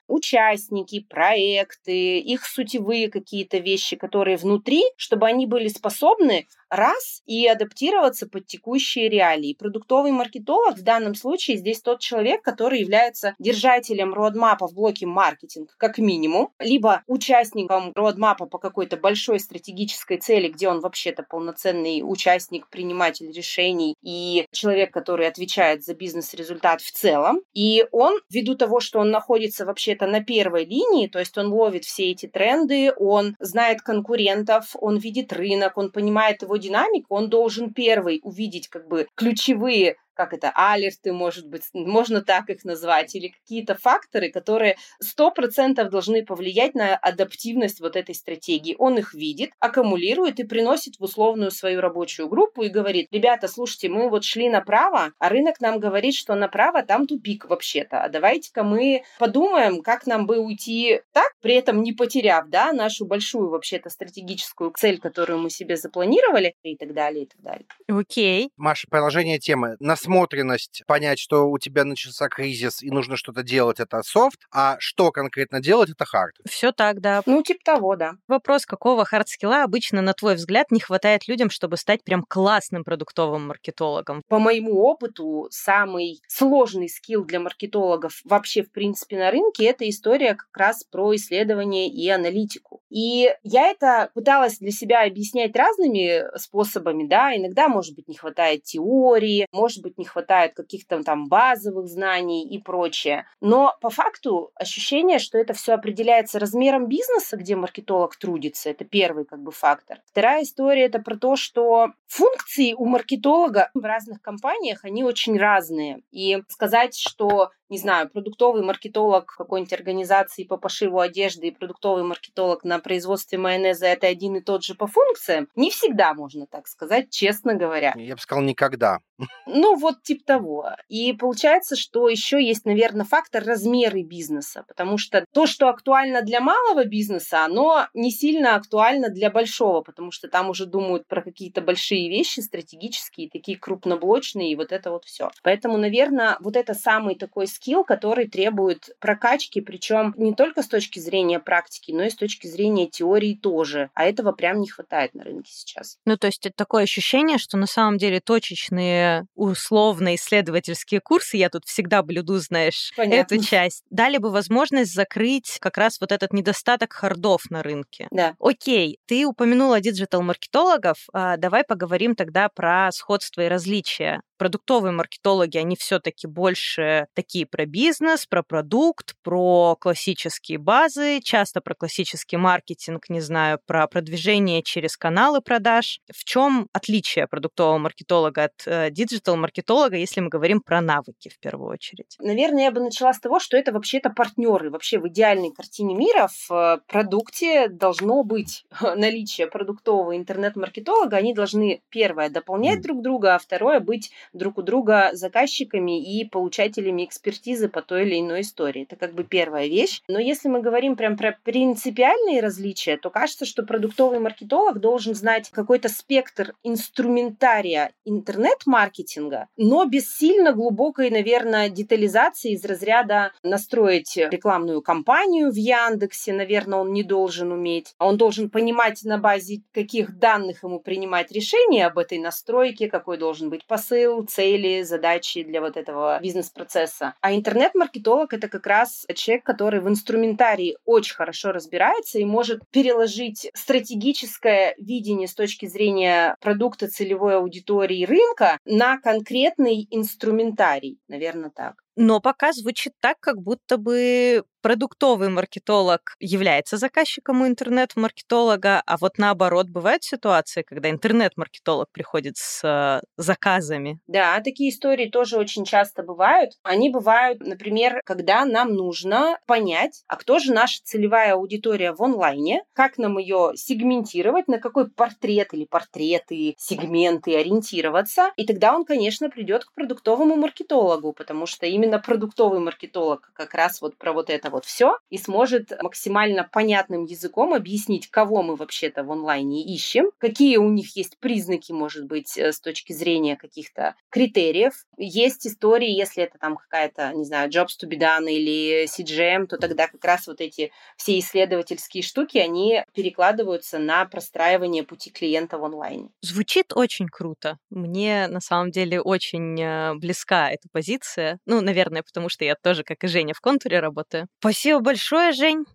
участники, 0.69 0.99
проекты, 0.99 2.19
их 2.19 2.45
сутевые 2.45 3.09
какие-то 3.09 3.57
вещи, 3.57 3.95
которые 3.95 4.37
внутри, 4.37 4.83
чтобы 4.97 5.27
они 5.27 5.45
были 5.45 5.67
способны 5.67 6.47
раз 6.69 7.21
и 7.25 7.47
адаптироваться 7.47 8.27
под 8.27 8.45
текущие 8.45 9.09
реалии. 9.09 9.55
Продуктовый 9.55 10.11
маркетолог 10.11 10.77
в 10.77 10.83
данном 10.83 11.15
случае 11.15 11.57
здесь 11.57 11.81
тот 11.81 11.99
человек, 11.99 12.43
который 12.43 12.79
является 12.79 13.35
держателем 13.39 14.13
родмапа 14.13 14.67
в 14.67 14.73
блоке 14.73 15.05
маркетинг, 15.05 15.73
как 15.77 15.97
минимум, 15.97 16.51
либо 16.59 17.01
участником 17.07 17.91
родмапа 17.95 18.45
по 18.45 18.59
какой-то 18.59 18.97
большой 18.97 19.39
стратегической 19.39 20.17
цели, 20.17 20.49
где 20.49 20.69
он 20.69 20.79
вообще-то 20.79 21.23
полноценный 21.23 22.01
участник, 22.03 22.69
приниматель 22.69 23.31
решений 23.31 23.95
и 24.03 24.45
человек, 24.51 24.93
который 24.93 25.27
отвечает 25.27 25.83
за 25.83 25.95
бизнес-результат 25.95 26.81
в 26.81 26.91
целом. 26.91 27.41
И 27.53 27.85
он, 27.91 28.19
ввиду 28.29 28.55
того, 28.55 28.79
что 28.79 28.99
он 28.99 29.09
находится 29.09 29.65
вообще-то 29.65 30.05
на 30.05 30.23
первой 30.23 30.58
линии, 30.65 31.07
то 31.07 31.19
есть 31.19 31.37
он 31.37 31.47
ловит 31.47 31.85
все 31.85 32.11
эти 32.11 32.27
тренды, 32.27 32.91
он 32.97 33.35
знает 33.39 33.81
конкурентов, 33.81 34.75
он 34.79 34.97
видит 34.97 35.33
рынок, 35.33 35.77
он 35.77 35.91
понимает 35.91 36.41
его 36.41 36.57
динамику, 36.57 37.15
он 37.15 37.29
должен 37.29 37.73
первый 37.73 38.19
увидеть 38.23 38.67
как 38.67 38.87
бы 38.87 39.07
ключевые 39.15 39.95
как 40.19 40.33
это, 40.33 40.51
алерты, 40.53 41.13
может 41.13 41.47
быть, 41.47 41.63
можно 41.71 42.21
так 42.21 42.49
их 42.49 42.65
назвать, 42.65 43.15
или 43.15 43.29
какие-то 43.29 43.75
факторы, 43.75 44.29
которые 44.29 44.75
сто 45.01 45.31
процентов 45.31 45.89
должны 45.89 46.25
повлиять 46.25 46.75
на 46.75 46.97
адаптивность 46.97 47.79
вот 47.79 47.95
этой 47.95 48.13
стратегии. 48.13 48.75
Он 48.77 48.97
их 48.97 49.13
видит, 49.13 49.51
аккумулирует 49.61 50.41
и 50.41 50.43
приносит 50.43 50.99
в 50.99 51.03
условную 51.03 51.51
свою 51.51 51.79
рабочую 51.79 52.27
группу 52.27 52.63
и 52.63 52.67
говорит, 52.67 53.07
ребята, 53.11 53.47
слушайте, 53.47 53.87
мы 53.87 54.09
вот 54.09 54.25
шли 54.25 54.49
направо, 54.49 55.13
а 55.19 55.29
рынок 55.29 55.61
нам 55.61 55.79
говорит, 55.79 56.15
что 56.15 56.35
направо 56.35 56.83
там 56.83 57.07
тупик 57.07 57.45
вообще-то, 57.45 58.03
а 58.03 58.09
давайте-ка 58.09 58.63
мы 58.63 59.03
подумаем, 59.19 59.81
как 59.81 60.05
нам 60.05 60.25
бы 60.25 60.39
уйти 60.39 60.99
так, 61.13 61.31
при 61.41 61.53
этом 61.53 61.81
не 61.81 61.93
потеряв, 61.93 62.49
да, 62.49 62.73
нашу 62.73 63.05
большую 63.05 63.49
вообще-то 63.49 63.89
стратегическую 63.89 64.73
цель, 64.77 64.99
которую 64.99 65.39
мы 65.39 65.49
себе 65.49 65.77
запланировали, 65.77 66.55
и 66.63 66.75
так 66.75 66.93
далее, 66.93 67.23
и 67.23 67.27
так 67.27 67.41
далее. 67.41 67.65
Окей. 67.87 68.47
Okay. 68.47 68.49
Маша, 68.57 68.85
продолжение 68.89 69.39
темы. 69.39 69.77
Нас 69.79 70.08
насмотренность, 70.09 70.83
понять, 70.87 71.19
что 71.19 71.49
у 71.49 71.57
тебя 71.59 71.85
начался 71.85 72.27
кризис 72.27 72.81
и 72.81 72.89
нужно 72.89 73.15
что-то 73.15 73.43
делать, 73.43 73.79
это 73.79 74.01
софт, 74.03 74.39
а 74.51 74.75
что 74.79 75.11
конкретно 75.11 75.61
делать, 75.61 75.89
это 75.89 76.05
хард. 76.05 76.35
Все 76.47 76.71
так, 76.71 76.99
да. 76.99 77.21
Ну, 77.25 77.43
типа 77.43 77.59
того, 77.63 77.95
да. 77.95 78.13
Вопрос, 78.27 78.65
какого 78.65 79.05
хардскилла 79.05 79.63
обычно, 79.63 80.01
на 80.01 80.13
твой 80.13 80.35
взгляд, 80.35 80.71
не 80.71 80.79
хватает 80.79 81.27
людям, 81.27 81.49
чтобы 81.49 81.77
стать 81.77 82.03
прям 82.03 82.23
классным 82.27 82.83
продуктовым 82.83 83.47
маркетологом? 83.47 84.23
По 84.27 84.39
моему 84.39 84.81
опыту, 84.81 85.47
самый 85.51 86.21
сложный 86.27 86.89
скилл 86.89 87.23
для 87.23 87.39
маркетологов 87.39 88.21
вообще, 88.23 88.63
в 88.63 88.71
принципе, 88.71 89.17
на 89.17 89.31
рынке, 89.31 89.65
это 89.65 89.87
история 89.87 90.35
как 90.35 90.55
раз 90.57 90.83
про 90.83 91.15
исследование 91.15 91.87
и 91.87 92.09
аналитику. 92.09 92.81
И 92.89 93.29
я 93.43 93.67
это 93.67 94.09
пыталась 94.13 94.57
для 94.57 94.71
себя 94.71 95.03
объяснять 95.03 95.55
разными 95.55 96.23
способами, 96.37 97.07
да, 97.07 97.35
иногда, 97.35 97.67
может 97.67 97.95
быть, 97.95 98.07
не 98.07 98.15
хватает 98.15 98.63
теории, 98.63 99.45
может 99.51 99.83
быть, 99.83 99.98
не 99.99 100.05
хватает 100.05 100.55
каких-то 100.55 101.03
там 101.03 101.27
базовых 101.27 101.87
знаний 101.87 102.47
и 102.47 102.57
прочее. 102.59 103.27
Но 103.41 103.77
по 103.81 103.91
факту 103.91 104.51
ощущение, 104.55 105.19
что 105.19 105.37
это 105.37 105.53
все 105.53 105.73
определяется 105.73 106.39
размером 106.39 106.87
бизнеса, 106.87 107.37
где 107.37 107.55
маркетолог 107.55 108.15
трудится, 108.15 108.71
это 108.71 108.85
первый 108.85 109.25
как 109.25 109.43
бы 109.43 109.51
фактор. 109.51 109.99
Вторая 110.05 110.43
история 110.43 110.85
это 110.85 110.99
про 110.99 111.17
то, 111.17 111.35
что 111.35 111.89
функции 112.07 112.73
у 112.73 112.85
маркетолога 112.85 113.69
в 113.73 113.83
разных 113.83 114.21
компаниях, 114.21 114.83
они 114.83 115.03
очень 115.03 115.37
разные. 115.37 116.01
И 116.11 116.41
сказать, 116.47 116.97
что 116.97 117.51
не 117.69 117.77
знаю, 117.77 118.09
продуктовый 118.09 118.63
маркетолог 118.63 119.27
какой-нибудь 119.37 119.73
организации 119.73 120.43
по 120.43 120.57
пошиву 120.57 120.99
одежды 120.99 121.47
и 121.47 121.51
продуктовый 121.51 122.03
маркетолог 122.03 122.63
на 122.63 122.79
производстве 122.79 123.37
майонеза 123.37 123.85
это 123.85 124.07
один 124.07 124.35
и 124.37 124.41
тот 124.41 124.63
же 124.63 124.73
по 124.73 124.87
функциям, 124.87 125.47
не 125.55 125.69
всегда 125.69 126.13
можно 126.15 126.47
так 126.47 126.67
сказать, 126.67 127.11
честно 127.11 127.53
говоря. 127.53 127.93
Я 127.95 128.15
бы 128.15 128.21
сказал, 128.21 128.43
никогда. 128.43 128.99
Ну, 129.45 129.75
вот 129.89 130.03
типа 130.03 130.23
того. 130.25 130.69
И 130.87 131.13
получается, 131.13 131.75
что 131.75 132.09
еще 132.09 132.43
есть, 132.43 132.65
наверное, 132.65 133.05
фактор 133.05 133.43
размеры 133.43 134.03
бизнеса, 134.03 134.63
потому 134.67 134.97
что 134.97 135.25
то, 135.33 135.47
что 135.47 135.69
актуально 135.69 136.21
для 136.21 136.39
малого 136.39 136.85
бизнеса, 136.85 137.45
оно 137.45 137.87
не 137.93 138.11
сильно 138.11 138.55
актуально 138.55 139.09
для 139.09 139.29
большого, 139.29 139.81
потому 139.81 140.11
что 140.11 140.27
там 140.27 140.49
уже 140.49 140.65
думают 140.65 141.07
про 141.07 141.21
какие-то 141.21 141.61
большие 141.61 142.09
вещи, 142.09 142.39
стратегические, 142.39 143.29
такие 143.29 143.57
крупноблочные, 143.57 144.51
и 144.51 144.55
вот 144.55 144.71
это 144.71 144.91
вот 144.91 145.05
все. 145.05 145.31
Поэтому, 145.43 145.77
наверное, 145.77 146.37
вот 146.39 146.55
это 146.55 146.73
самый 146.73 147.15
такой 147.15 147.47
скилл, 147.47 147.83
который 147.83 148.27
требует 148.27 148.89
прокачки, 148.99 149.61
причем 149.61 150.13
не 150.17 150.33
только 150.33 150.61
с 150.61 150.67
точки 150.67 150.99
зрения 150.99 151.39
практики, 151.39 151.91
но 151.91 152.03
и 152.03 152.09
с 152.09 152.15
точки 152.15 152.47
зрения 152.47 152.87
теории 152.87 153.33
тоже. 153.33 153.89
А 153.93 154.05
этого 154.05 154.31
прям 154.31 154.59
не 154.59 154.67
хватает 154.67 155.13
на 155.13 155.23
рынке 155.23 155.51
сейчас. 155.51 155.97
Ну, 156.05 156.17
то 156.17 156.27
есть 156.27 156.45
это 156.45 156.55
такое 156.55 156.83
ощущение, 156.83 157.37
что 157.37 157.57
на 157.57 157.67
самом 157.67 157.97
деле 157.97 158.19
точечные 158.19 159.25
условно-исследовательские 159.69 160.99
курсы, 160.99 161.37
я 161.37 161.49
тут 161.49 161.65
всегда 161.65 162.01
блюду, 162.01 162.37
знаешь, 162.39 162.91
Понятно. 162.95 163.35
эту 163.35 163.43
часть, 163.43 163.83
дали 163.89 164.17
бы 164.17 164.31
возможность 164.31 164.93
закрыть 164.93 165.57
как 165.59 165.77
раз 165.77 165.99
вот 166.01 166.11
этот 166.11 166.33
недостаток 166.33 166.93
хардов 166.93 167.49
на 167.49 167.61
рынке. 167.61 168.07
Да. 168.11 168.35
Окей, 168.39 168.99
ты 169.05 169.25
упомянула 169.25 169.79
диджитал-маркетологов, 169.79 170.97
а 171.13 171.37
давай 171.37 171.63
поговорим 171.63 172.15
тогда 172.15 172.49
про 172.49 172.89
сходство 172.91 173.41
и 173.41 173.47
различия 173.47 174.21
продуктовые 174.39 174.93
маркетологи, 174.93 175.57
они 175.57 175.75
все-таки 175.75 176.25
больше 176.25 177.07
такие 177.13 177.45
про 177.45 177.65
бизнес, 177.65 178.25
про 178.25 178.41
продукт, 178.41 179.15
про 179.21 179.75
классические 179.75 180.57
базы, 180.57 181.19
часто 181.21 181.61
про 181.61 181.75
классический 181.75 182.37
маркетинг, 182.37 183.09
не 183.09 183.19
знаю, 183.19 183.59
про 183.67 183.85
продвижение 183.87 184.63
через 184.63 184.97
каналы 184.97 185.41
продаж. 185.41 185.99
В 186.11 186.23
чем 186.23 186.69
отличие 186.73 187.27
продуктового 187.27 187.77
маркетолога 187.77 188.45
от 188.45 188.53
э, 188.65 188.89
диджитал-маркетолога, 188.91 189.97
если 189.97 190.21
мы 190.21 190.29
говорим 190.29 190.61
про 190.61 190.81
навыки 190.81 191.29
в 191.29 191.37
первую 191.39 191.71
очередь? 191.71 192.15
Наверное, 192.19 192.63
я 192.63 192.71
бы 192.71 192.79
начала 192.79 193.13
с 193.13 193.19
того, 193.19 193.39
что 193.39 193.57
это 193.57 193.73
вообще-то 193.73 194.09
партнеры. 194.09 194.69
Вообще 194.71 194.99
в 194.99 195.07
идеальной 195.09 195.51
картине 195.51 195.95
мира 195.95 196.29
в 196.29 196.51
э, 196.51 196.79
продукте 196.87 197.67
должно 197.67 198.23
быть 198.23 198.63
наличие 198.81 199.47
продуктового 199.47 200.15
интернет-маркетолога. 200.15 201.17
Они 201.17 201.33
должны, 201.33 201.81
первое, 201.89 202.29
дополнять 202.29 202.81
друг 202.81 203.01
друга, 203.01 203.35
а 203.35 203.39
второе, 203.39 203.81
быть 203.81 204.11
друг 204.33 204.57
у 204.57 204.61
друга 204.61 205.11
заказчиками 205.13 206.01
и 206.01 206.25
получателями 206.25 207.05
экспертизы 207.05 207.69
по 207.69 207.81
той 207.81 208.03
или 208.03 208.19
иной 208.19 208.41
истории. 208.41 208.83
Это 208.83 208.95
как 208.95 209.13
бы 209.13 209.23
первая 209.23 209.67
вещь. 209.67 210.01
Но 210.07 210.19
если 210.19 210.47
мы 210.47 210.61
говорим 210.61 210.95
прям 210.95 211.17
про 211.17 211.37
принципиальные 211.43 212.41
различия, 212.41 212.97
то 212.97 213.09
кажется, 213.09 213.45
что 213.45 213.63
продуктовый 213.63 214.19
маркетолог 214.19 214.79
должен 214.79 215.15
знать 215.15 215.49
какой-то 215.51 215.89
спектр 215.89 216.53
инструментария 216.63 217.91
интернет-маркетинга, 218.05 219.47
но 219.57 219.85
без 219.85 220.15
сильно 220.15 220.53
глубокой, 220.53 221.09
наверное, 221.09 221.69
детализации 221.69 222.51
из 222.53 222.65
разряда 222.65 223.31
настроить 223.43 224.17
рекламную 224.17 224.81
кампанию 224.81 225.51
в 225.51 225.55
Яндексе, 225.55 226.33
наверное, 226.33 226.79
он 226.79 226.93
не 226.93 227.03
должен 227.03 227.51
уметь. 227.51 227.93
Он 227.99 228.17
должен 228.17 228.49
понимать, 228.49 229.03
на 229.03 229.17
базе 229.17 229.61
каких 229.73 230.17
данных 230.17 230.63
ему 230.63 230.79
принимать 230.79 231.31
решение 231.31 231.85
об 231.85 231.97
этой 231.97 232.17
настройке, 232.17 232.87
какой 232.87 233.17
должен 233.17 233.49
быть 233.49 233.65
посыл, 233.65 234.18
цели, 234.25 234.83
задачи 234.83 235.43
для 235.43 235.61
вот 235.61 235.77
этого 235.77 236.19
бизнес-процесса. 236.21 237.13
А 237.21 237.33
интернет-маркетолог— 237.33 238.33
это 238.33 238.47
как 238.47 238.65
раз 238.67 239.05
человек, 239.15 239.45
который 239.45 239.79
в 239.81 239.87
инструментарии 239.87 240.77
очень 240.85 241.15
хорошо 241.15 241.51
разбирается 241.51 242.19
и 242.19 242.25
может 242.25 242.61
переложить 242.71 243.49
стратегическое 243.53 244.75
видение 244.77 245.27
с 245.27 245.33
точки 245.33 245.65
зрения 245.65 246.35
продукта, 246.41 246.87
целевой 246.87 247.37
аудитории 247.37 248.05
рынка 248.05 248.57
на 248.65 248.97
конкретный 248.97 249.87
инструментарий. 249.91 250.99
Наверное, 251.07 251.49
так. 251.49 251.75
Но 252.01 252.21
пока 252.21 252.53
звучит 252.53 252.93
так, 253.01 253.19
как 253.19 253.41
будто 253.41 253.75
бы 253.75 254.43
продуктовый 254.61 255.29
маркетолог 255.29 256.15
является 256.19 256.77
заказчиком 256.77 257.41
у 257.41 257.47
интернет-маркетолога, 257.47 258.81
а 258.85 258.97
вот 258.97 259.17
наоборот, 259.17 259.69
бывают 259.69 260.03
ситуации, 260.03 260.63
когда 260.63 260.89
интернет-маркетолог 260.89 261.87
приходит 261.91 262.37
с 262.37 262.61
э, 262.63 263.01
заказами. 263.17 263.99
Да, 264.07 264.39
такие 264.41 264.71
истории 264.71 265.09
тоже 265.09 265.37
очень 265.37 265.65
часто 265.65 266.03
бывают. 266.03 266.51
Они 266.63 266.89
бывают, 266.89 267.39
например, 267.39 268.01
когда 268.05 268.45
нам 268.45 268.73
нужно 268.73 269.37
понять, 269.45 270.03
а 270.07 270.17
кто 270.17 270.39
же 270.39 270.53
наша 270.53 270.79
целевая 270.83 271.33
аудитория 271.33 271.93
в 271.93 272.01
онлайне, 272.01 272.63
как 272.73 272.97
нам 272.97 273.17
ее 273.17 273.51
сегментировать, 273.55 274.47
на 274.47 274.59
какой 274.59 274.89
портрет 274.89 275.53
или 275.53 275.65
портреты, 275.65 276.55
сегменты 276.57 277.35
ориентироваться. 277.35 278.31
И 278.35 278.45
тогда 278.45 278.75
он, 278.75 278.85
конечно, 278.85 279.29
придет 279.29 279.65
к 279.65 279.73
продуктовому 279.73 280.35
маркетологу, 280.35 281.13
потому 281.13 281.45
что 281.45 281.65
именно 281.65 281.88
продуктовый 281.97 282.59
маркетолог 282.59 283.31
как 283.33 283.55
раз 283.55 283.81
вот 283.81 283.97
про 283.97 284.13
вот 284.13 284.29
это 284.29 284.49
это 284.49 284.49
вот 284.49 284.65
все 284.65 284.97
и 285.09 285.17
сможет 285.17 285.71
максимально 285.81 286.43
понятным 286.43 287.05
языком 287.05 287.53
объяснить, 287.53 288.09
кого 288.09 288.41
мы 288.41 288.55
вообще-то 288.55 289.03
в 289.03 289.11
онлайне 289.11 289.63
ищем, 289.63 290.11
какие 290.17 290.57
у 290.57 290.69
них 290.69 290.95
есть 290.95 291.17
признаки, 291.19 291.71
может 291.71 292.05
быть, 292.05 292.37
э, 292.37 292.51
с 292.51 292.59
точки 292.59 292.93
зрения 292.93 293.35
каких-то 293.35 293.95
критериев. 294.09 294.73
Есть 294.97 295.45
истории, 295.45 295.89
если 295.89 296.23
это 296.23 296.37
там 296.39 296.55
какая-то, 296.55 297.13
не 297.13 297.25
знаю, 297.25 297.49
Jobs 297.49 297.75
to 297.81 297.89
be 297.89 297.99
done 297.99 298.29
или 298.29 298.85
CGM, 298.85 299.47
то 299.47 299.57
тогда 299.57 299.87
как 299.87 300.03
раз 300.03 300.27
вот 300.27 300.41
эти 300.41 300.71
все 300.95 301.19
исследовательские 301.19 302.03
штуки, 302.03 302.37
они 302.37 302.83
перекладываются 302.93 303.79
на 303.79 304.05
простраивание 304.05 304.83
пути 304.83 305.11
клиента 305.11 305.57
в 305.57 305.65
онлайне. 305.65 306.09
Звучит 306.21 306.71
очень 306.73 307.07
круто. 307.07 307.57
Мне 307.69 308.27
на 308.27 308.39
самом 308.39 308.71
деле 308.71 309.01
очень 309.01 309.59
э, 309.59 309.93
близка 309.95 310.49
эта 310.49 310.67
позиция. 310.71 311.39
Ну, 311.45 311.61
наверное, 311.69 312.03
потому 312.03 312.29
что 312.29 312.45
я 312.45 312.55
тоже, 312.55 312.83
как 312.83 313.03
и 313.03 313.07
Женя, 313.07 313.33
в 313.33 313.41
контуре 313.41 313.79
работаю. 313.79 314.27
Спасибо 314.39 314.79
большое, 314.79 315.31
Жень. 315.31 315.65